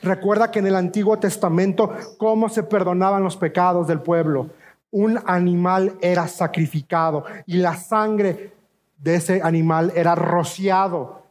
[0.00, 4.48] Recuerda que en el Antiguo Testamento, cómo se perdonaban los pecados del pueblo.
[4.90, 8.52] Un animal era sacrificado y la sangre
[8.98, 11.22] de ese animal era rociado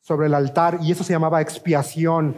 [0.00, 2.36] sobre el altar y eso se llamaba expiación.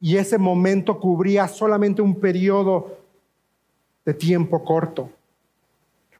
[0.00, 2.98] Y ese momento cubría solamente un periodo
[4.04, 5.10] de tiempo corto.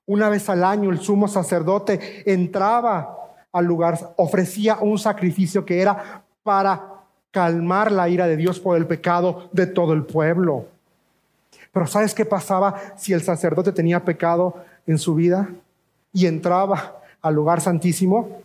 [0.07, 3.17] Una vez al año el sumo sacerdote entraba
[3.53, 8.87] al lugar, ofrecía un sacrificio que era para calmar la ira de Dios por el
[8.87, 10.67] pecado de todo el pueblo.
[11.75, 14.55] Pero ¿sabes qué pasaba si el sacerdote tenía pecado
[14.87, 15.51] en su vida
[16.13, 18.39] y entraba al lugar santísimo?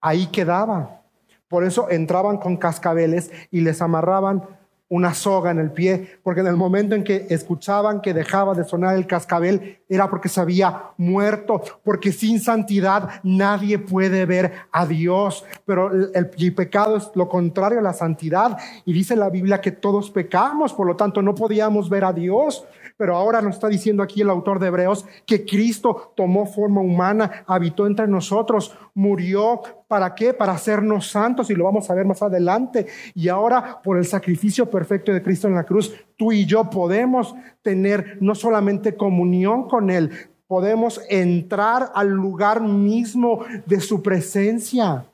[0.00, 1.02] Ahí quedaba.
[1.48, 4.44] Por eso entraban con cascabeles y les amarraban
[4.90, 8.64] una soga en el pie, porque en el momento en que escuchaban que dejaba de
[8.64, 14.86] sonar el cascabel, era porque se había muerto, porque sin santidad nadie puede ver a
[14.86, 15.44] Dios.
[15.66, 20.10] Pero el, pecado es lo contrario a la santidad, y dice la Biblia que todos
[20.10, 22.64] pecamos, por lo tanto no podíamos ver a Dios.
[22.98, 27.44] Pero ahora nos está diciendo aquí el autor de Hebreos que Cristo tomó forma humana,
[27.46, 29.62] habitó entre nosotros, murió.
[29.86, 30.34] ¿Para qué?
[30.34, 32.86] Para hacernos santos y lo vamos a ver más adelante.
[33.14, 37.34] Y ahora por el sacrificio perfecto de Cristo en la cruz, tú y yo podemos
[37.62, 40.10] tener no solamente comunión con Él,
[40.46, 45.06] podemos entrar al lugar mismo de su presencia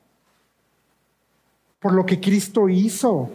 [1.85, 3.29] por lo que Cristo hizo.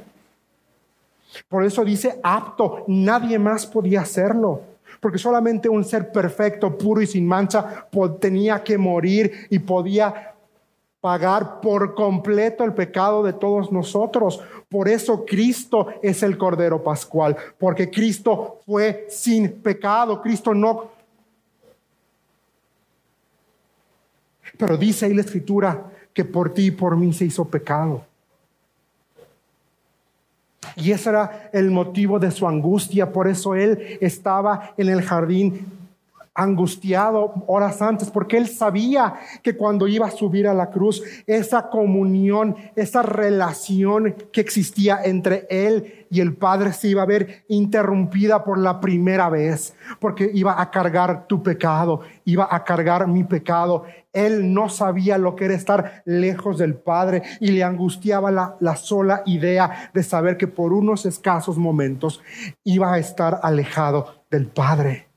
[1.48, 4.62] Por eso dice apto, nadie más podía hacerlo.
[5.00, 7.86] Porque solamente un ser perfecto, puro y sin mancha
[8.20, 10.34] tenía que morir y podía
[11.00, 14.40] pagar por completo el pecado de todos nosotros.
[14.68, 20.90] Por eso Cristo es el Cordero Pascual, porque Cristo fue sin pecado, Cristo no...
[24.58, 28.04] Pero dice ahí la escritura que por ti y por mí se hizo pecado.
[30.76, 33.12] Y ese era el motivo de su angustia.
[33.12, 35.79] Por eso él estaba en el jardín
[36.34, 41.68] angustiado horas antes, porque él sabía que cuando iba a subir a la cruz, esa
[41.68, 48.44] comunión, esa relación que existía entre él y el Padre se iba a ver interrumpida
[48.44, 53.84] por la primera vez, porque iba a cargar tu pecado, iba a cargar mi pecado.
[54.12, 58.76] Él no sabía lo que era estar lejos del Padre y le angustiaba la, la
[58.76, 62.20] sola idea de saber que por unos escasos momentos
[62.64, 65.09] iba a estar alejado del Padre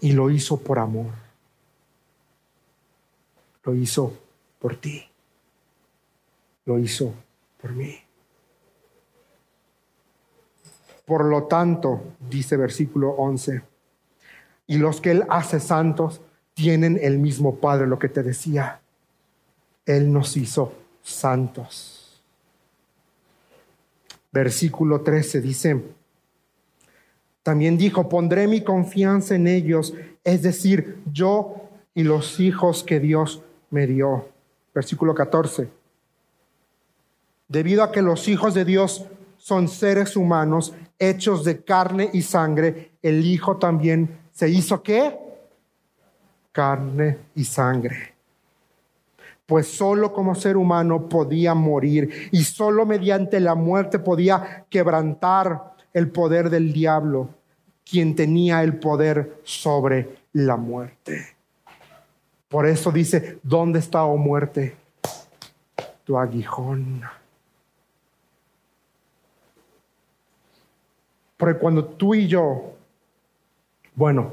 [0.00, 1.12] y lo hizo por amor.
[3.64, 4.16] Lo hizo
[4.58, 5.04] por ti.
[6.64, 7.12] Lo hizo
[7.60, 7.96] por mí.
[11.04, 13.62] Por lo tanto, dice versículo 11,
[14.66, 16.20] y los que Él hace santos
[16.54, 18.80] tienen el mismo Padre, lo que te decía.
[19.84, 22.22] Él nos hizo santos.
[24.32, 25.82] Versículo 13 dice,
[27.46, 31.54] también dijo, pondré mi confianza en ellos, es decir, yo
[31.94, 34.26] y los hijos que Dios me dio.
[34.74, 35.68] Versículo 14.
[37.46, 39.06] Debido a que los hijos de Dios
[39.36, 45.16] son seres humanos hechos de carne y sangre, el Hijo también se hizo qué?
[46.50, 48.12] Carne y sangre.
[49.46, 56.10] Pues solo como ser humano podía morir y solo mediante la muerte podía quebrantar el
[56.10, 57.35] poder del diablo,
[57.88, 61.36] quien tenía el poder sobre la muerte.
[62.48, 64.76] Por eso dice, ¿dónde está, oh muerte?
[66.04, 67.02] Tu aguijón.
[71.36, 72.74] Porque cuando tú y yo,
[73.94, 74.32] bueno,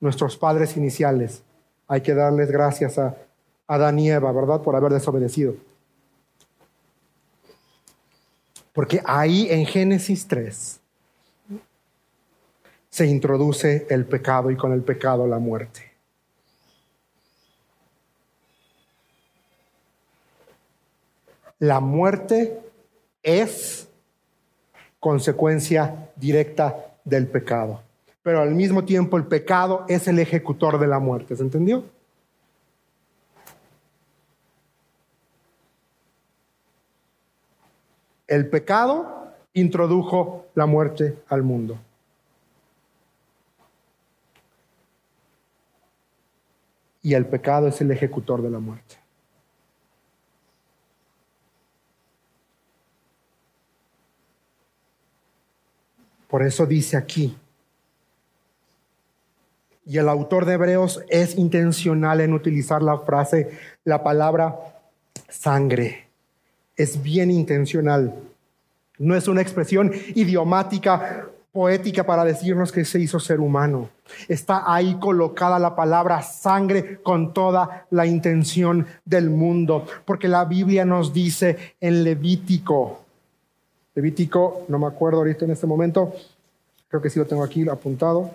[0.00, 1.42] nuestros padres iniciales,
[1.88, 3.16] hay que darles gracias a
[3.66, 4.60] Adán y Eva, ¿verdad?
[4.60, 5.54] Por haber desobedecido.
[8.72, 10.80] Porque ahí en Génesis 3
[12.96, 15.82] se introduce el pecado y con el pecado la muerte.
[21.58, 22.58] La muerte
[23.22, 23.86] es
[24.98, 27.82] consecuencia directa del pecado,
[28.22, 31.84] pero al mismo tiempo el pecado es el ejecutor de la muerte, ¿se entendió?
[38.26, 41.78] El pecado introdujo la muerte al mundo.
[47.06, 48.96] Y el pecado es el ejecutor de la muerte.
[56.26, 57.38] Por eso dice aquí,
[59.84, 64.56] y el autor de Hebreos es intencional en utilizar la frase, la palabra
[65.28, 66.08] sangre.
[66.74, 68.16] Es bien intencional.
[68.98, 73.88] No es una expresión idiomática poética para decirnos que se hizo ser humano.
[74.28, 80.84] Está ahí colocada la palabra sangre con toda la intención del mundo, porque la Biblia
[80.84, 83.00] nos dice en Levítico,
[83.94, 86.14] Levítico, no me acuerdo ahorita en este momento,
[86.88, 88.32] creo que sí lo tengo aquí apuntado,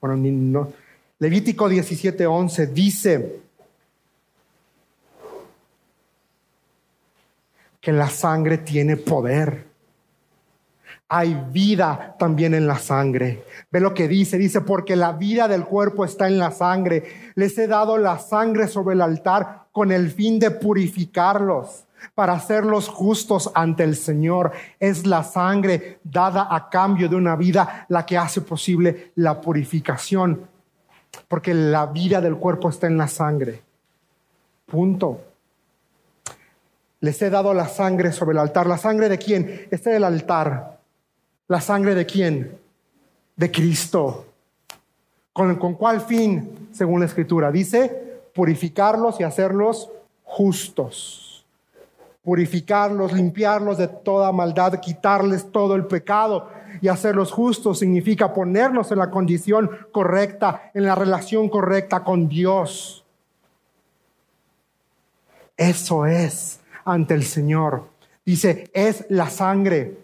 [0.00, 0.72] bueno, no.
[1.18, 3.40] Levítico 17:11 dice
[7.82, 9.71] que la sangre tiene poder
[11.14, 13.44] hay vida también en la sangre.
[13.70, 17.32] Ve lo que dice, dice, porque la vida del cuerpo está en la sangre.
[17.34, 22.88] Les he dado la sangre sobre el altar con el fin de purificarlos, para hacerlos
[22.88, 24.52] justos ante el Señor.
[24.80, 30.48] Es la sangre dada a cambio de una vida la que hace posible la purificación,
[31.28, 33.60] porque la vida del cuerpo está en la sangre.
[34.64, 35.20] Punto.
[37.00, 38.66] Les he dado la sangre sobre el altar.
[38.66, 39.66] ¿La sangre de quién?
[39.70, 40.71] Este es el altar
[41.48, 42.58] ¿La sangre de quién?
[43.36, 44.26] De Cristo.
[45.32, 46.68] ¿Con, ¿Con cuál fin?
[46.72, 47.50] Según la escritura.
[47.50, 49.90] Dice, purificarlos y hacerlos
[50.24, 51.44] justos.
[52.22, 56.48] Purificarlos, limpiarlos de toda maldad, quitarles todo el pecado
[56.80, 63.04] y hacerlos justos significa ponernos en la condición correcta, en la relación correcta con Dios.
[65.56, 67.84] Eso es ante el Señor.
[68.24, 69.98] Dice, es la sangre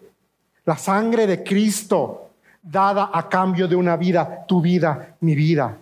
[0.69, 2.29] la sangre de Cristo
[2.61, 5.75] dada a cambio de una vida, tu vida, mi vida,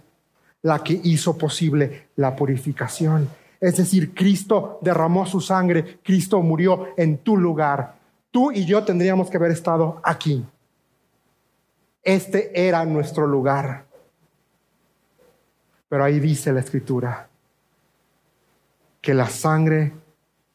[0.61, 3.29] la que hizo posible la purificación.
[3.59, 7.95] Es decir, Cristo derramó su sangre, Cristo murió en tu lugar.
[8.31, 10.45] Tú y yo tendríamos que haber estado aquí.
[12.01, 13.83] Este era nuestro lugar.
[15.89, 17.27] Pero ahí dice la escritura
[19.01, 19.91] que la sangre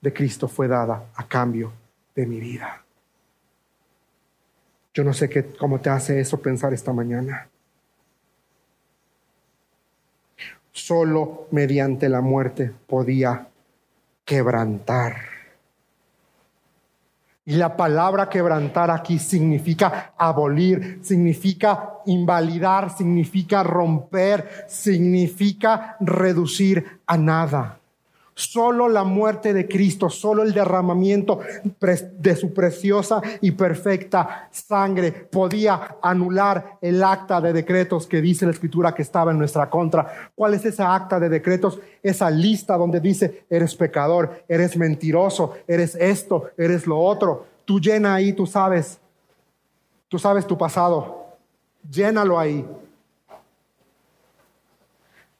[0.01, 1.70] de Cristo fue dada a cambio
[2.14, 2.82] de mi vida.
[4.95, 7.49] Yo no sé qué, cómo te hace eso pensar esta mañana.
[10.72, 13.47] solo mediante la muerte podía
[14.24, 15.16] quebrantar.
[17.45, 27.78] Y la palabra quebrantar aquí significa abolir, significa invalidar, significa romper, significa reducir a nada.
[28.35, 31.41] Solo la muerte de Cristo, solo el derramamiento
[32.18, 38.53] de su preciosa y perfecta sangre podía anular el acta de decretos que dice la
[38.53, 40.30] escritura que estaba en nuestra contra.
[40.35, 41.78] ¿Cuál es esa acta de decretos?
[42.03, 47.47] Esa lista donde dice, eres pecador, eres mentiroso, eres esto, eres lo otro.
[47.66, 48.99] Tú llena ahí, tú sabes,
[50.09, 51.26] tú sabes tu pasado.
[51.91, 52.66] Llénalo ahí.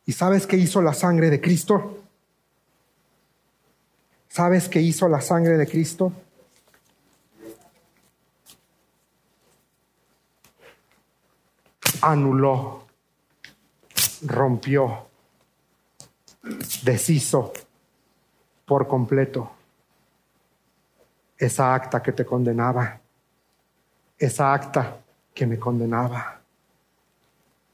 [0.05, 2.01] ¿Y sabes qué hizo la sangre de Cristo?
[4.33, 6.11] ¿Sabes qué hizo la sangre de Cristo?
[12.01, 12.87] Anuló,
[14.22, 15.07] rompió,
[16.83, 17.53] deshizo
[18.64, 19.51] por completo
[21.37, 23.03] esa acta que te condenaba,
[24.16, 24.97] esa acta
[25.35, 26.41] que me condenaba.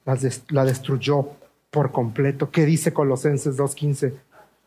[0.04, 1.24] La, destruyó
[1.70, 2.50] por completo.
[2.50, 4.12] ¿Qué dice Colosenses 2.15?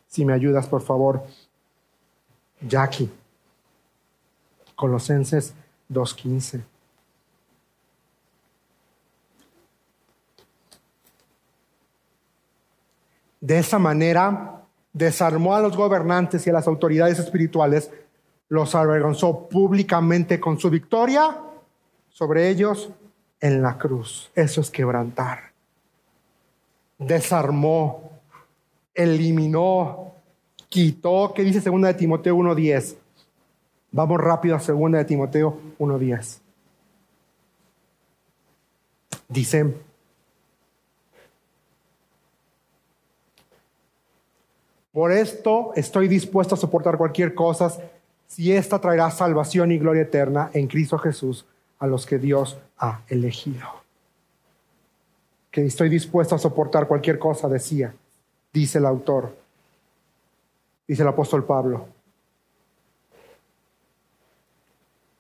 [0.08, 1.26] Si me ayudas, por favor.
[2.68, 3.10] Jackie.
[4.76, 5.54] Colosenses
[5.92, 6.62] 2.15.
[13.40, 14.62] De esa manera
[14.94, 17.92] desarmó a los gobernantes y a las autoridades espirituales,
[18.50, 21.38] los avergonzó públicamente con su victoria
[22.10, 22.90] sobre ellos
[23.40, 24.30] en la cruz.
[24.36, 25.52] Eso es quebrantar.
[27.00, 28.12] Desarmó,
[28.94, 30.14] eliminó,
[30.72, 32.96] quitó, ¿qué dice segunda de Timoteo 1.10?
[33.92, 36.40] Vamos rápido a segunda de Timoteo 1.10.
[39.28, 39.76] Dice,
[44.94, 47.78] por esto estoy dispuesto a soportar cualquier cosa
[48.28, 51.46] si ésta traerá salvación y gloria eterna en Cristo Jesús
[51.80, 53.68] a los que Dios ha elegido.
[55.52, 57.94] Que estoy dispuesto a soportar cualquier cosa, decía,
[58.54, 59.41] dice el autor
[60.92, 61.88] dice el apóstol Pablo.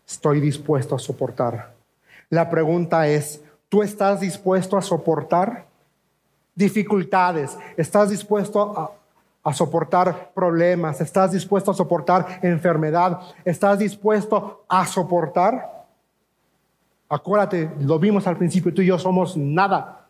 [0.05, 1.73] Estoy dispuesto a soportar.
[2.29, 5.65] La pregunta es, ¿tú estás dispuesto a soportar
[6.55, 7.57] dificultades?
[7.77, 8.91] ¿Estás dispuesto a,
[9.49, 10.99] a soportar problemas?
[10.99, 13.21] ¿Estás dispuesto a soportar enfermedad?
[13.45, 15.85] ¿Estás dispuesto a soportar?
[17.07, 20.00] Acuérdate, lo vimos al principio, tú y yo somos nada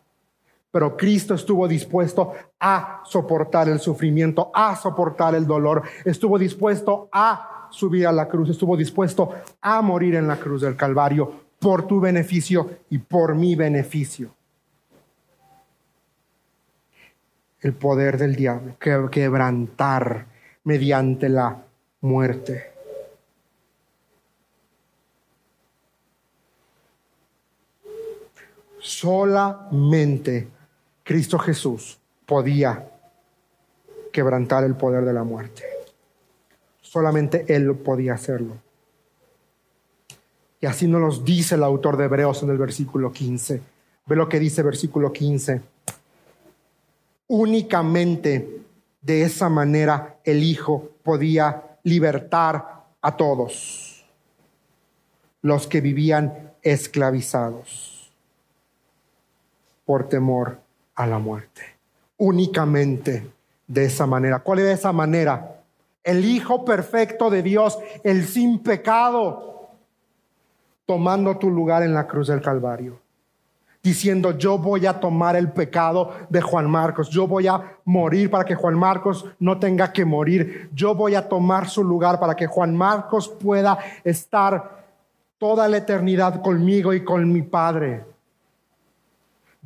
[0.72, 7.68] pero Cristo estuvo dispuesto a soportar el sufrimiento, a soportar el dolor, estuvo dispuesto a
[7.70, 12.00] subir a la cruz, estuvo dispuesto a morir en la cruz del Calvario por tu
[12.00, 14.34] beneficio y por mi beneficio.
[17.60, 20.26] El poder del diablo, quebrantar
[20.64, 21.62] mediante la
[22.00, 22.72] muerte.
[28.80, 30.48] Solamente
[31.12, 32.88] Cristo Jesús podía
[34.10, 35.62] quebrantar el poder de la muerte.
[36.80, 38.54] Solamente Él podía hacerlo.
[40.58, 43.60] Y así nos lo dice el autor de Hebreos en el versículo 15.
[44.06, 45.60] Ve lo que dice versículo 15.
[47.28, 48.62] Únicamente
[49.02, 54.06] de esa manera el Hijo podía libertar a todos
[55.42, 58.10] los que vivían esclavizados
[59.84, 61.62] por temor a la muerte.
[62.18, 63.30] Únicamente
[63.66, 64.40] de esa manera.
[64.40, 65.56] ¿Cuál es esa manera?
[66.04, 69.68] El Hijo perfecto de Dios, el sin pecado,
[70.84, 72.98] tomando tu lugar en la cruz del Calvario.
[73.82, 78.44] Diciendo, yo voy a tomar el pecado de Juan Marcos, yo voy a morir para
[78.44, 82.46] que Juan Marcos no tenga que morir, yo voy a tomar su lugar para que
[82.46, 84.84] Juan Marcos pueda estar
[85.38, 88.11] toda la eternidad conmigo y con mi Padre.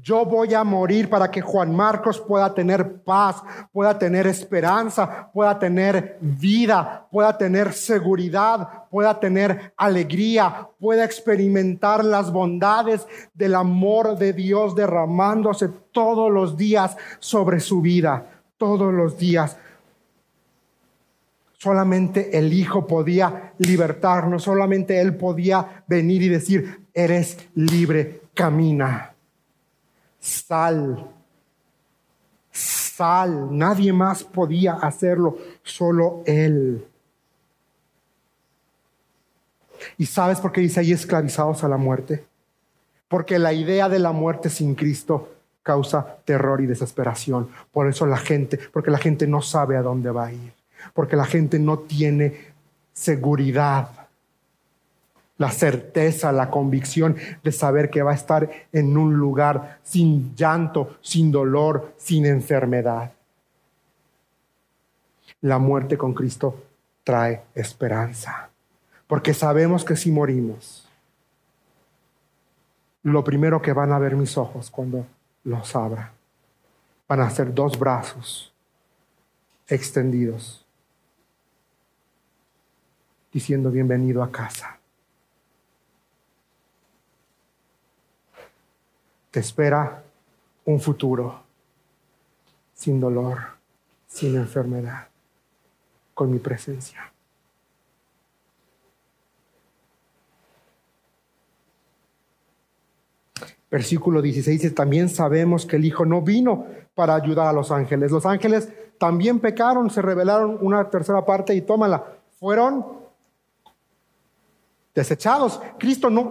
[0.03, 3.43] Yo voy a morir para que Juan Marcos pueda tener paz,
[3.73, 12.31] pueda tener esperanza, pueda tener vida, pueda tener seguridad, pueda tener alegría, pueda experimentar las
[12.31, 19.57] bondades del amor de Dios derramándose todos los días sobre su vida, todos los días.
[21.55, 29.16] Solamente el Hijo podía libertarnos, solamente Él podía venir y decir, eres libre, camina
[30.27, 31.07] sal.
[32.51, 33.57] Sal.
[33.57, 36.85] Nadie más podía hacerlo, solo Él.
[39.99, 42.25] ¿Y sabes por qué dice ahí esclavizados a la muerte?
[43.09, 47.49] Porque la idea de la muerte sin Cristo causa terror y desesperación.
[47.73, 50.53] Por eso la gente, porque la gente no sabe a dónde va a ir,
[50.93, 52.55] porque la gente no tiene
[52.93, 54.06] seguridad,
[55.39, 60.97] la certeza, la convicción de saber que va a estar en un lugar sin llanto,
[61.03, 63.13] sin dolor, sin enfermedad.
[65.43, 66.65] La muerte con Cristo
[67.05, 68.51] trae esperanza,
[69.07, 70.89] porque sabemos que si morimos,
[73.03, 75.07] lo primero que van a ver mis ojos cuando
[75.45, 76.13] los abra,
[77.07, 78.53] van a ser dos brazos
[79.69, 80.67] extendidos,
[83.33, 84.76] diciendo bienvenido a casa.
[89.37, 90.03] Te espera
[90.65, 91.43] un futuro
[92.73, 93.37] sin dolor,
[94.07, 95.09] sin enfermedad,
[96.15, 97.13] con mi presencia.
[103.71, 108.11] Versículo 16 también sabemos que el Hijo no vino para ayudar a los ángeles.
[108.11, 112.07] Los ángeles también pecaron, se rebelaron una tercera parte y tómala.
[112.41, 112.87] Fueron
[114.95, 115.61] desechados.
[115.79, 116.31] Cristo no,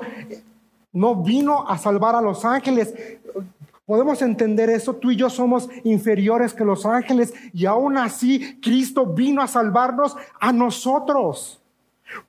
[0.95, 2.93] no vino a salvar a los ángeles.
[3.85, 9.05] Podemos entender eso, tú y yo somos inferiores que los ángeles y aún así Cristo
[9.05, 11.59] vino a salvarnos a nosotros.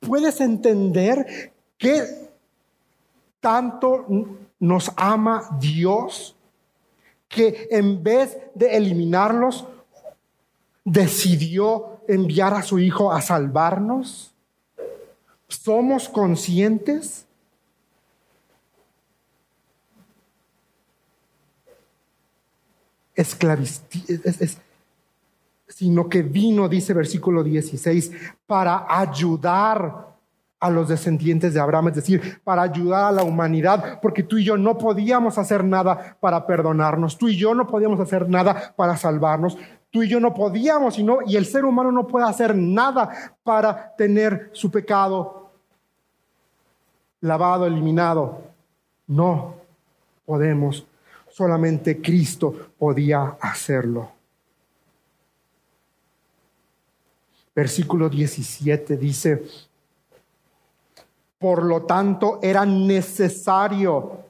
[0.01, 2.03] ¿Puedes entender qué
[3.39, 4.05] tanto
[4.59, 6.35] nos ama Dios
[7.29, 9.65] que en vez de eliminarlos,
[10.83, 14.33] decidió enviar a su Hijo a salvarnos?
[15.47, 17.26] ¿Somos conscientes?
[23.17, 23.37] Es,
[25.67, 28.11] sino que vino, dice versículo 16,
[28.45, 30.07] para ayudar
[30.59, 34.43] a los descendientes de Abraham, es decir, para ayudar a la humanidad, porque tú y
[34.43, 38.97] yo no podíamos hacer nada para perdonarnos, tú y yo no podíamos hacer nada para
[38.97, 39.57] salvarnos,
[39.91, 43.95] tú y yo no podíamos, y, y el ser humano no puede hacer nada para
[43.95, 45.51] tener su pecado
[47.21, 48.41] lavado, eliminado.
[49.07, 49.55] No
[50.25, 50.85] podemos,
[51.37, 54.09] solamente Cristo podía hacerlo.
[57.55, 59.43] Versículo 17 dice,
[61.37, 64.23] por lo tanto, era necesario,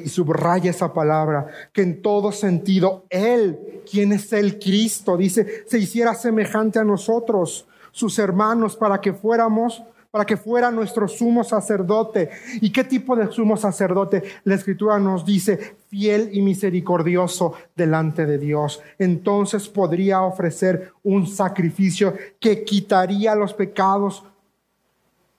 [0.00, 5.78] y subraya esa palabra, que en todo sentido Él, quien es el Cristo, dice, se
[5.80, 9.82] hiciera semejante a nosotros, sus hermanos, para que fuéramos
[10.14, 12.30] para que fuera nuestro sumo sacerdote.
[12.60, 14.22] ¿Y qué tipo de sumo sacerdote?
[14.44, 18.80] La escritura nos dice, fiel y misericordioso delante de Dios.
[18.96, 24.22] Entonces podría ofrecer un sacrificio que quitaría los pecados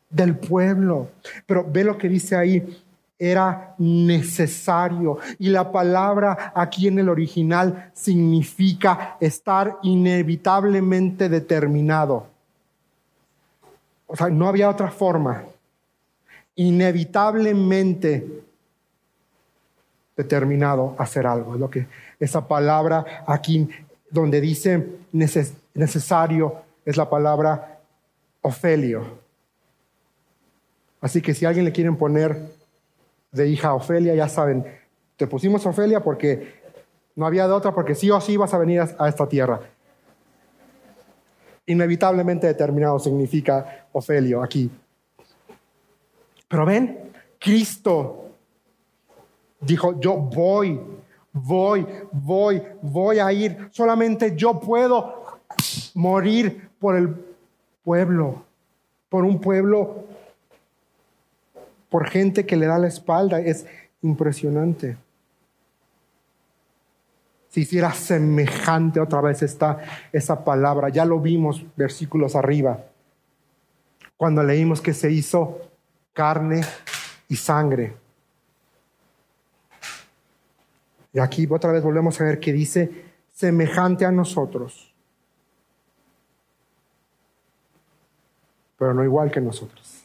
[0.09, 1.07] del pueblo.
[1.45, 2.77] Pero ve lo que dice ahí,
[3.17, 5.19] era necesario.
[5.39, 12.34] Y la palabra aquí en el original significa estar inevitablemente determinado.
[14.07, 15.43] O sea, no había otra forma.
[16.55, 18.43] Inevitablemente
[20.15, 21.55] determinado a hacer algo.
[21.55, 21.87] Es lo que
[22.19, 23.69] esa palabra aquí
[24.09, 27.79] donde dice necesario es la palabra
[28.41, 29.25] Ofelio.
[31.01, 32.53] Así que si alguien le quieren poner
[33.31, 34.65] de hija a Ofelia, ya saben,
[35.17, 36.63] te pusimos Ofelia porque
[37.15, 39.61] no había de otra, porque sí o sí vas a venir a esta tierra.
[41.67, 44.69] Inevitablemente determinado significa Ofelio aquí.
[46.47, 48.29] Pero ven, Cristo
[49.59, 50.79] dijo, yo voy,
[51.33, 53.69] voy, voy, voy a ir.
[53.71, 55.39] Solamente yo puedo
[55.95, 57.15] morir por el
[57.83, 58.43] pueblo,
[59.09, 60.05] por un pueblo
[61.89, 63.39] por gente que le da la espalda.
[63.39, 63.65] Es
[64.01, 64.97] impresionante.
[67.55, 69.81] Si hiciera semejante otra vez está
[70.11, 72.83] esa palabra, ya lo vimos versículos arriba,
[74.17, 75.61] cuando leímos que se hizo
[76.11, 76.65] carne
[77.29, 77.95] y sangre.
[81.13, 84.93] Y aquí otra vez volvemos a ver que dice semejante a nosotros,
[88.77, 90.01] pero no igual que nosotros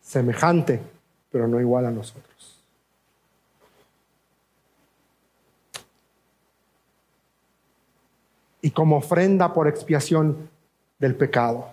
[0.00, 0.80] semejante,
[1.32, 2.35] pero no igual a nosotros.
[8.66, 10.50] Y como ofrenda por expiación
[10.98, 11.72] del pecado,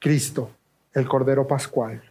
[0.00, 0.50] Cristo,
[0.92, 2.02] el Cordero Pascual,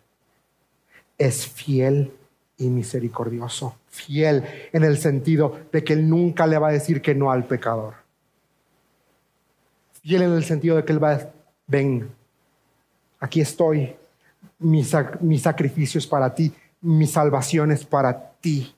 [1.17, 2.13] es fiel
[2.57, 3.75] y misericordioso.
[3.89, 7.43] Fiel en el sentido de que Él nunca le va a decir que no al
[7.43, 7.95] pecador.
[10.01, 11.29] Fiel en el sentido de que Él va a
[11.67, 12.09] ven,
[13.19, 13.97] aquí estoy,
[14.59, 18.73] mi, sacrificio es para ti, mi salvación es para ti.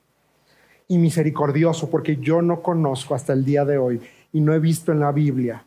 [0.88, 4.00] Y misericordioso, porque yo no conozco hasta el día de hoy
[4.32, 5.64] y no he visto en la Biblia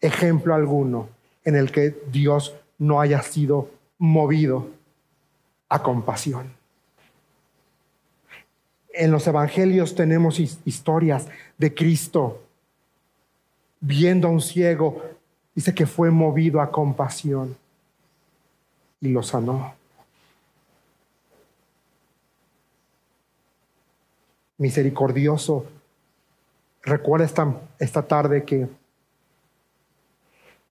[0.00, 1.08] ejemplo alguno
[1.44, 4.68] en el que Dios no haya sido movido
[5.68, 6.52] a compasión.
[8.92, 12.42] En los evangelios tenemos historias de Cristo
[13.80, 15.02] viendo a un ciego,
[15.54, 17.56] dice que fue movido a compasión
[19.00, 19.77] y lo sanó.
[24.58, 25.66] Misericordioso,
[26.82, 28.68] recuerda esta, esta tarde que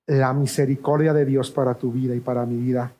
[0.07, 2.93] la misericordia de Dios para tu vida y para mi vida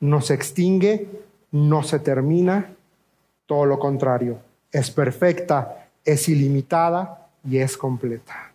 [0.00, 1.08] no se extingue,
[1.52, 2.74] no se termina,
[3.46, 4.38] todo lo contrario,
[4.72, 8.52] es perfecta, es ilimitada y es completa.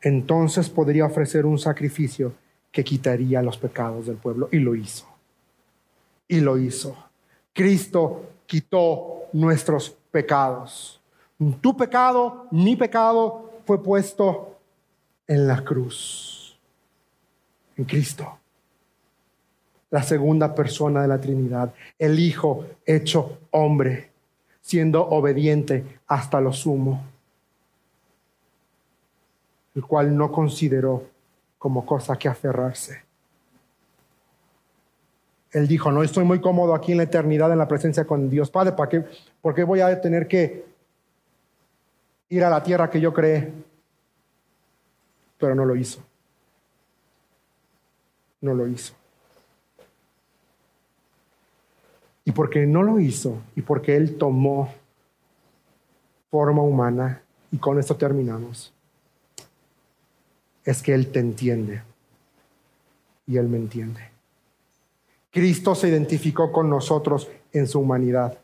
[0.00, 2.32] Entonces podría ofrecer un sacrificio
[2.72, 5.06] que quitaría los pecados del pueblo y lo hizo.
[6.26, 6.96] Y lo hizo.
[7.52, 11.00] Cristo quitó nuestros pecados.
[11.60, 14.56] Tu pecado, mi pecado, fue puesto
[15.26, 16.58] en la cruz,
[17.76, 18.38] en Cristo.
[19.90, 24.10] La segunda persona de la Trinidad, el Hijo hecho hombre,
[24.60, 27.04] siendo obediente hasta lo sumo,
[29.74, 31.04] el cual no consideró
[31.58, 33.02] como cosa que aferrarse.
[35.52, 38.50] Él dijo, no estoy muy cómodo aquí en la eternidad en la presencia con Dios
[38.50, 39.04] Padre, ¿para qué?
[39.40, 40.64] ¿por qué voy a tener que
[42.30, 43.52] ir a la tierra que yo creé,
[45.36, 46.02] pero no lo hizo.
[48.40, 48.94] No lo hizo.
[52.24, 54.72] Y porque no lo hizo y porque Él tomó
[56.30, 58.72] forma humana, y con esto terminamos,
[60.64, 61.82] es que Él te entiende
[63.26, 64.11] y Él me entiende.
[65.32, 68.38] Cristo se identificó con nosotros en su humanidad,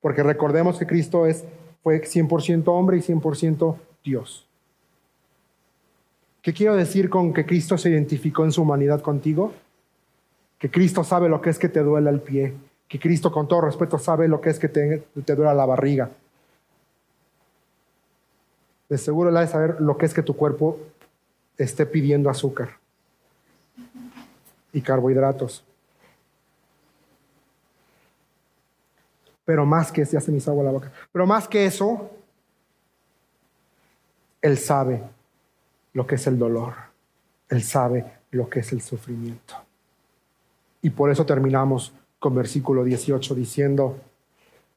[0.00, 1.44] porque recordemos que Cristo es
[1.84, 4.48] fue 100% hombre y 100% Dios.
[6.42, 9.52] ¿Qué quiero decir con que Cristo se identificó en su humanidad contigo?
[10.58, 12.52] Que Cristo sabe lo que es que te duele el pie,
[12.88, 16.10] que Cristo con todo respeto sabe lo que es que te, duele la barriga.
[18.88, 20.80] De seguro le ha de saber lo que es que tu cuerpo
[21.56, 22.79] esté pidiendo azúcar
[24.72, 25.64] y carbohidratos.
[29.44, 32.10] Pero más que, ya se me agua la boca, pero más que eso,
[34.40, 35.02] Él sabe
[35.92, 36.74] lo que es el dolor.
[37.48, 39.54] Él sabe lo que es el sufrimiento.
[40.82, 43.98] Y por eso terminamos con versículo 18 diciendo,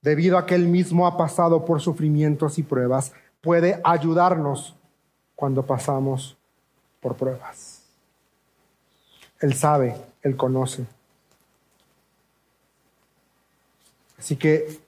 [0.02, 4.76] debido a que Él mismo ha pasado por sufrimientos y pruebas, puede ayudarnos
[5.36, 6.38] cuando pasamos
[7.00, 7.73] por pruebas.
[9.44, 10.86] Él sabe, Él conoce.
[14.18, 14.80] Así que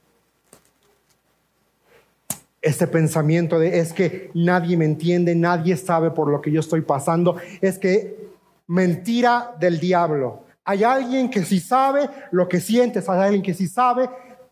[2.61, 6.79] este pensamiento de es que nadie me entiende, nadie sabe por lo que yo estoy
[6.79, 8.29] pasando, es que
[8.67, 10.45] mentira del diablo.
[10.63, 14.09] Hay alguien que sí sabe lo que sientes, hay alguien que sí sabe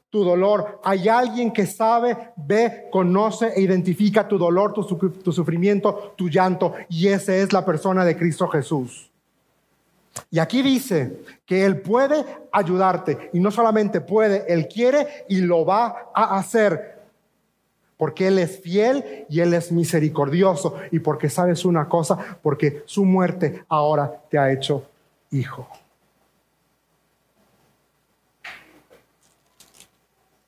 [0.09, 6.13] tu dolor, hay alguien que sabe, ve, conoce e identifica tu dolor, tu, tu sufrimiento,
[6.17, 9.12] tu llanto, y esa es la persona de Cristo Jesús.
[10.29, 15.65] Y aquí dice que Él puede ayudarte y no solamente puede, Él quiere y lo
[15.65, 17.01] va a hacer.
[17.97, 20.77] Porque Él es fiel y Él es misericordioso.
[20.91, 24.85] Y porque sabes una cosa, porque su muerte ahora te ha hecho
[25.31, 25.67] hijo.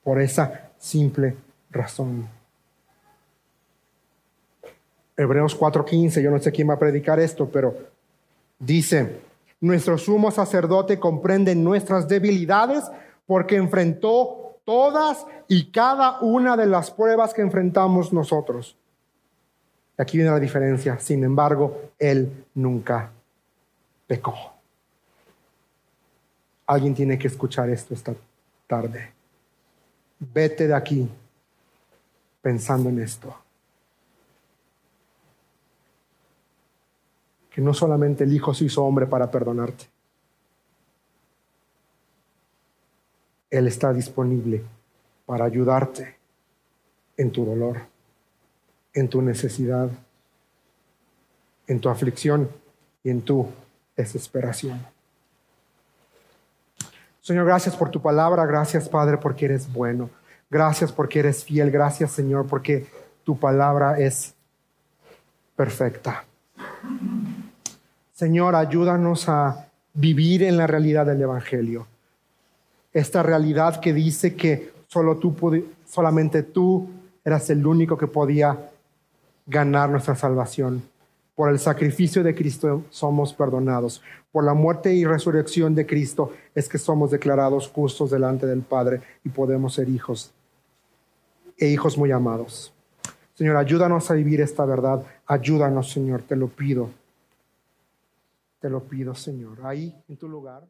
[0.04, 1.36] Por esa simple
[1.72, 2.28] razón.
[5.18, 7.76] Hebreos 4:15, yo no sé quién va a predicar esto, pero
[8.60, 9.22] dice,
[9.66, 12.84] nuestro sumo sacerdote comprende nuestras debilidades
[13.26, 18.78] porque enfrentó todas y cada una de las pruebas que enfrentamos nosotros.
[19.98, 21.00] Aquí viene la diferencia.
[21.00, 23.12] Sin embargo, Él nunca
[24.06, 24.36] pecó.
[26.68, 28.14] Alguien tiene que escuchar esto esta
[28.68, 29.12] tarde.
[30.20, 31.10] Vete de aquí
[32.42, 33.36] pensando en esto.
[37.56, 39.86] Que no solamente el Hijo se hizo hombre para perdonarte.
[43.50, 44.62] Él está disponible
[45.26, 46.18] para ayudarte
[47.16, 47.78] en tu dolor,
[48.94, 49.90] en tu necesidad,
[51.66, 52.50] en tu aflicción
[53.06, 53.48] y en tu
[53.96, 54.86] desesperación.
[57.22, 60.10] Señor, gracias por tu palabra, gracias Padre porque eres bueno,
[60.50, 62.86] gracias porque eres fiel, gracias Señor porque
[63.24, 64.36] tu palabra es
[65.56, 66.26] perfecta.
[68.16, 71.86] Señor, ayúdanos a vivir en la realidad del Evangelio.
[72.94, 75.36] Esta realidad que dice que solo tú,
[75.86, 76.88] solamente tú
[77.26, 78.70] eras el único que podía
[79.46, 80.82] ganar nuestra salvación.
[81.36, 84.02] Por el sacrificio de Cristo somos perdonados.
[84.32, 89.02] Por la muerte y resurrección de Cristo es que somos declarados justos delante del Padre
[89.26, 90.32] y podemos ser hijos
[91.58, 92.72] e hijos muy amados.
[93.34, 95.04] Señor, ayúdanos a vivir esta verdad.
[95.28, 96.90] Ayúdanos, Señor, te lo pido.
[98.66, 99.64] Te lo pido, Señor.
[99.64, 100.68] Ahí, en tu lugar.